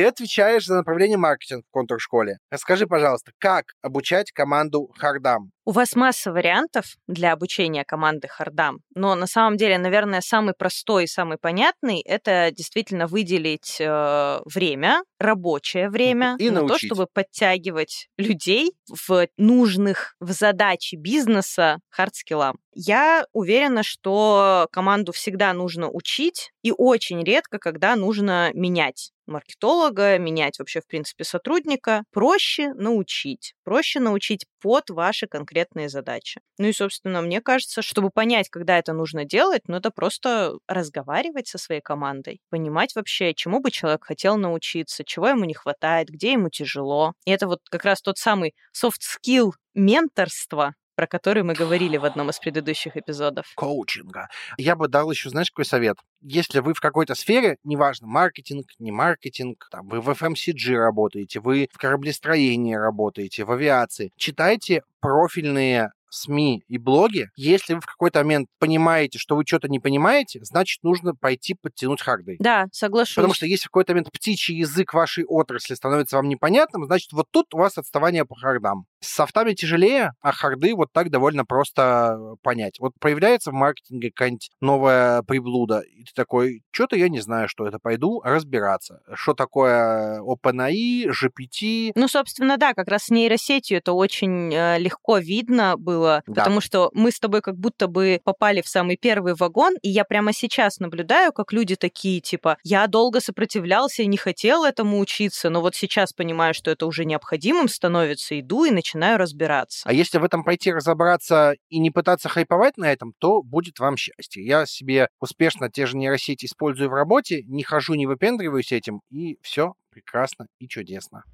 Ты 0.00 0.06
отвечаешь 0.06 0.64
за 0.64 0.76
направление 0.76 1.18
маркетинг 1.18 1.66
в 1.66 1.70
контур-школе. 1.70 2.38
Расскажи, 2.50 2.86
пожалуйста, 2.86 3.32
как 3.36 3.74
обучать 3.82 4.32
команду 4.32 4.90
хардам? 4.96 5.50
У 5.66 5.72
вас 5.72 5.94
масса 5.94 6.32
вариантов 6.32 6.96
для 7.06 7.32
обучения 7.32 7.84
команды 7.84 8.28
хардам, 8.28 8.78
но 8.94 9.14
на 9.14 9.26
самом 9.26 9.58
деле, 9.58 9.76
наверное, 9.76 10.22
самый 10.22 10.54
простой 10.54 11.04
и 11.04 11.06
самый 11.06 11.36
понятный— 11.36 12.00
это 12.04 12.50
действительно 12.50 13.06
выделить 13.06 13.76
э, 13.78 14.40
время, 14.46 15.02
рабочее 15.18 15.90
время, 15.90 16.36
и 16.38 16.48
на 16.48 16.60
научить. 16.60 16.80
то, 16.80 16.86
чтобы 16.86 17.06
подтягивать 17.12 18.08
людей 18.16 18.72
в 18.88 19.28
нужных 19.36 20.14
в 20.18 20.32
задачи 20.32 20.94
бизнеса 20.94 21.78
hard 21.90 22.12
skill 22.12 22.40
ам. 22.40 22.56
Я 22.72 23.26
уверена, 23.32 23.82
что 23.82 24.66
команду 24.72 25.12
всегда 25.12 25.52
нужно 25.52 25.90
учить, 25.90 26.52
и 26.62 26.72
очень 26.76 27.22
редко, 27.22 27.58
когда 27.58 27.96
нужно 27.96 28.50
менять 28.54 29.12
маркетолога, 29.26 30.18
менять 30.18 30.58
вообще, 30.58 30.80
в 30.80 30.86
принципе, 30.86 31.24
сотрудника. 31.24 32.04
Проще 32.12 32.74
научить. 32.74 33.54
Проще 33.64 34.00
научить 34.00 34.46
под 34.60 34.90
ваши 34.90 35.26
конкретные 35.26 35.49
задачи. 35.88 36.40
Ну 36.58 36.66
и, 36.68 36.72
собственно, 36.72 37.22
мне 37.22 37.40
кажется, 37.40 37.82
чтобы 37.82 38.10
понять, 38.10 38.48
когда 38.48 38.78
это 38.78 38.92
нужно 38.92 39.24
делать, 39.24 39.62
ну 39.68 39.76
это 39.76 39.90
просто 39.90 40.58
разговаривать 40.68 41.48
со 41.48 41.58
своей 41.58 41.80
командой, 41.80 42.40
понимать 42.50 42.94
вообще, 42.94 43.34
чему 43.34 43.60
бы 43.60 43.70
человек 43.70 44.04
хотел 44.04 44.36
научиться, 44.36 45.04
чего 45.04 45.28
ему 45.28 45.44
не 45.44 45.54
хватает, 45.54 46.08
где 46.08 46.32
ему 46.32 46.48
тяжело. 46.50 47.14
И 47.24 47.30
это 47.30 47.46
вот 47.46 47.60
как 47.70 47.84
раз 47.84 48.00
тот 48.02 48.18
самый 48.18 48.54
soft 48.76 49.00
skill 49.02 49.52
менторства, 49.74 50.74
про 51.00 51.06
который 51.06 51.42
мы 51.42 51.54
говорили 51.54 51.96
в 51.96 52.04
одном 52.04 52.28
из 52.28 52.38
предыдущих 52.38 52.94
эпизодов. 52.94 53.50
коучинга. 53.54 54.28
Я 54.58 54.76
бы 54.76 54.86
дал 54.86 55.10
еще, 55.10 55.30
знаешь, 55.30 55.50
какой 55.50 55.64
совет? 55.64 55.96
Если 56.20 56.60
вы 56.60 56.74
в 56.74 56.80
какой-то 56.80 57.14
сфере, 57.14 57.56
неважно, 57.64 58.06
маркетинг, 58.06 58.66
не 58.78 58.92
маркетинг, 58.92 59.66
там, 59.70 59.88
вы 59.88 60.02
в 60.02 60.10
FMCG 60.10 60.76
работаете, 60.76 61.40
вы 61.40 61.68
в 61.72 61.78
кораблестроении 61.78 62.74
работаете, 62.74 63.46
в 63.46 63.50
авиации, 63.50 64.12
читайте 64.18 64.82
профильные 65.00 65.92
СМИ 66.10 66.62
и 66.66 66.78
блоги. 66.78 67.28
Если 67.36 67.74
вы 67.74 67.80
в 67.80 67.86
какой-то 67.86 68.20
момент 68.20 68.48
понимаете, 68.58 69.18
что 69.18 69.36
вы 69.36 69.44
что-то 69.46 69.68
не 69.68 69.78
понимаете, 69.78 70.40
значит, 70.42 70.82
нужно 70.82 71.14
пойти 71.14 71.54
подтянуть 71.54 72.02
харды. 72.02 72.36
Да, 72.38 72.66
соглашусь. 72.72 73.14
Потому 73.14 73.34
что 73.34 73.46
если 73.46 73.66
в 73.66 73.70
какой-то 73.70 73.92
момент 73.92 74.10
птичий 74.12 74.56
язык 74.56 74.94
вашей 74.94 75.24
отрасли 75.24 75.74
становится 75.74 76.16
вам 76.16 76.28
непонятным, 76.28 76.84
значит, 76.84 77.12
вот 77.12 77.26
тут 77.30 77.54
у 77.54 77.58
вас 77.58 77.78
отставание 77.78 78.24
по 78.24 78.34
хардам. 78.34 78.86
С 79.00 79.14
софтами 79.14 79.54
тяжелее, 79.54 80.12
а 80.20 80.32
харды 80.32 80.74
вот 80.74 80.92
так 80.92 81.10
довольно 81.10 81.44
просто 81.44 82.18
понять. 82.42 82.78
Вот 82.80 82.92
появляется 83.00 83.50
в 83.50 83.54
маркетинге 83.54 84.10
какая-нибудь 84.10 84.50
новая 84.60 85.22
приблуда, 85.22 85.80
и 85.80 86.04
ты 86.04 86.12
такой, 86.14 86.62
что-то 86.70 86.96
я 86.96 87.08
не 87.08 87.20
знаю, 87.20 87.48
что 87.48 87.66
это, 87.66 87.78
пойду 87.78 88.20
разбираться. 88.22 89.00
Что 89.14 89.34
такое 89.34 90.20
OpenAI, 90.20 91.10
GPT, 91.10 91.92
Ну, 91.94 92.08
собственно, 92.08 92.56
да, 92.56 92.74
как 92.74 92.88
раз 92.88 93.04
с 93.04 93.10
нейросетью 93.10 93.78
это 93.78 93.92
очень 93.92 94.52
э, 94.52 94.78
легко 94.78 95.18
видно 95.18 95.76
было, 96.00 96.22
Да. 96.26 96.34
потому 96.42 96.60
что 96.60 96.90
мы 96.94 97.10
с 97.10 97.18
тобой 97.20 97.40
как 97.42 97.56
будто 97.56 97.86
бы 97.86 98.20
попали 98.24 98.62
в 98.62 98.68
самый 98.68 98.96
первый 98.96 99.34
вагон, 99.34 99.74
и 99.82 99.88
я 99.90 100.04
прямо 100.04 100.32
сейчас 100.32 100.80
наблюдаю, 100.80 101.32
как 101.32 101.52
люди 101.52 101.76
такие, 101.76 102.20
типа, 102.20 102.56
я 102.64 102.86
долго 102.86 103.20
сопротивлялся 103.20 104.02
и 104.02 104.06
не 104.06 104.16
хотел 104.16 104.64
этому 104.64 104.98
учиться, 104.98 105.50
но 105.50 105.60
вот 105.60 105.74
сейчас 105.74 106.12
понимаю, 106.12 106.54
что 106.54 106.70
это 106.70 106.86
уже 106.86 107.04
необходимым 107.04 107.68
становится, 107.68 108.38
иду 108.38 108.64
и 108.64 108.70
начинаю 108.70 109.18
разбираться. 109.18 109.82
А 109.88 109.92
если 109.92 110.18
в 110.18 110.24
этом 110.24 110.44
пойти 110.44 110.72
разобраться 110.72 111.54
и 111.68 111.78
не 111.78 111.90
пытаться 111.90 112.28
хайповать 112.28 112.76
на 112.76 112.90
этом, 112.90 113.12
то 113.18 113.42
будет 113.42 113.78
вам 113.78 113.96
счастье. 113.96 114.44
Я 114.44 114.66
себе 114.66 115.08
успешно 115.20 115.70
те 115.70 115.86
же 115.86 115.96
нейросети 115.96 116.46
использую 116.46 116.90
в 116.90 116.94
работе, 116.94 117.42
не 117.46 117.62
хожу, 117.62 117.94
не 117.94 118.06
выпендриваюсь 118.06 118.72
этим, 118.72 119.00
и 119.10 119.36
все 119.42 119.74
прекрасно 119.90 120.46
и 120.58 120.68
чудесно. 120.68 121.24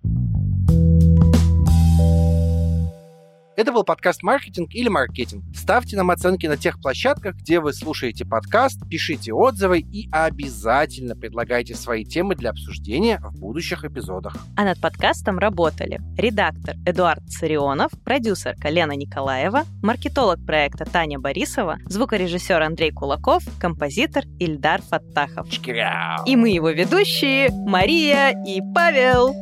Это 3.56 3.72
был 3.72 3.84
подкаст 3.84 4.22
«Маркетинг» 4.22 4.74
или 4.74 4.90
«Маркетинг». 4.90 5.42
Ставьте 5.54 5.96
нам 5.96 6.10
оценки 6.10 6.46
на 6.46 6.58
тех 6.58 6.78
площадках, 6.78 7.36
где 7.36 7.58
вы 7.58 7.72
слушаете 7.72 8.26
подкаст, 8.26 8.86
пишите 8.86 9.32
отзывы 9.32 9.78
и 9.78 10.10
обязательно 10.12 11.16
предлагайте 11.16 11.74
свои 11.74 12.04
темы 12.04 12.34
для 12.34 12.50
обсуждения 12.50 13.18
в 13.18 13.40
будущих 13.40 13.82
эпизодах. 13.82 14.36
А 14.58 14.64
над 14.64 14.78
подкастом 14.78 15.38
работали 15.38 16.00
редактор 16.18 16.76
Эдуард 16.84 17.26
Царионов, 17.30 17.92
продюсерка 18.04 18.68
Лена 18.68 18.92
Николаева, 18.92 19.62
маркетолог 19.82 20.44
проекта 20.44 20.84
Таня 20.84 21.18
Борисова, 21.18 21.78
звукорежиссер 21.86 22.60
Андрей 22.60 22.90
Кулаков, 22.90 23.42
композитор 23.58 24.24
Ильдар 24.38 24.82
Фаттахов. 24.82 25.48
Чкиряу! 25.48 26.26
И 26.26 26.36
мы 26.36 26.50
его 26.50 26.68
ведущие 26.68 27.48
Мария 27.50 28.34
и 28.46 28.60
Павел. 28.74 29.34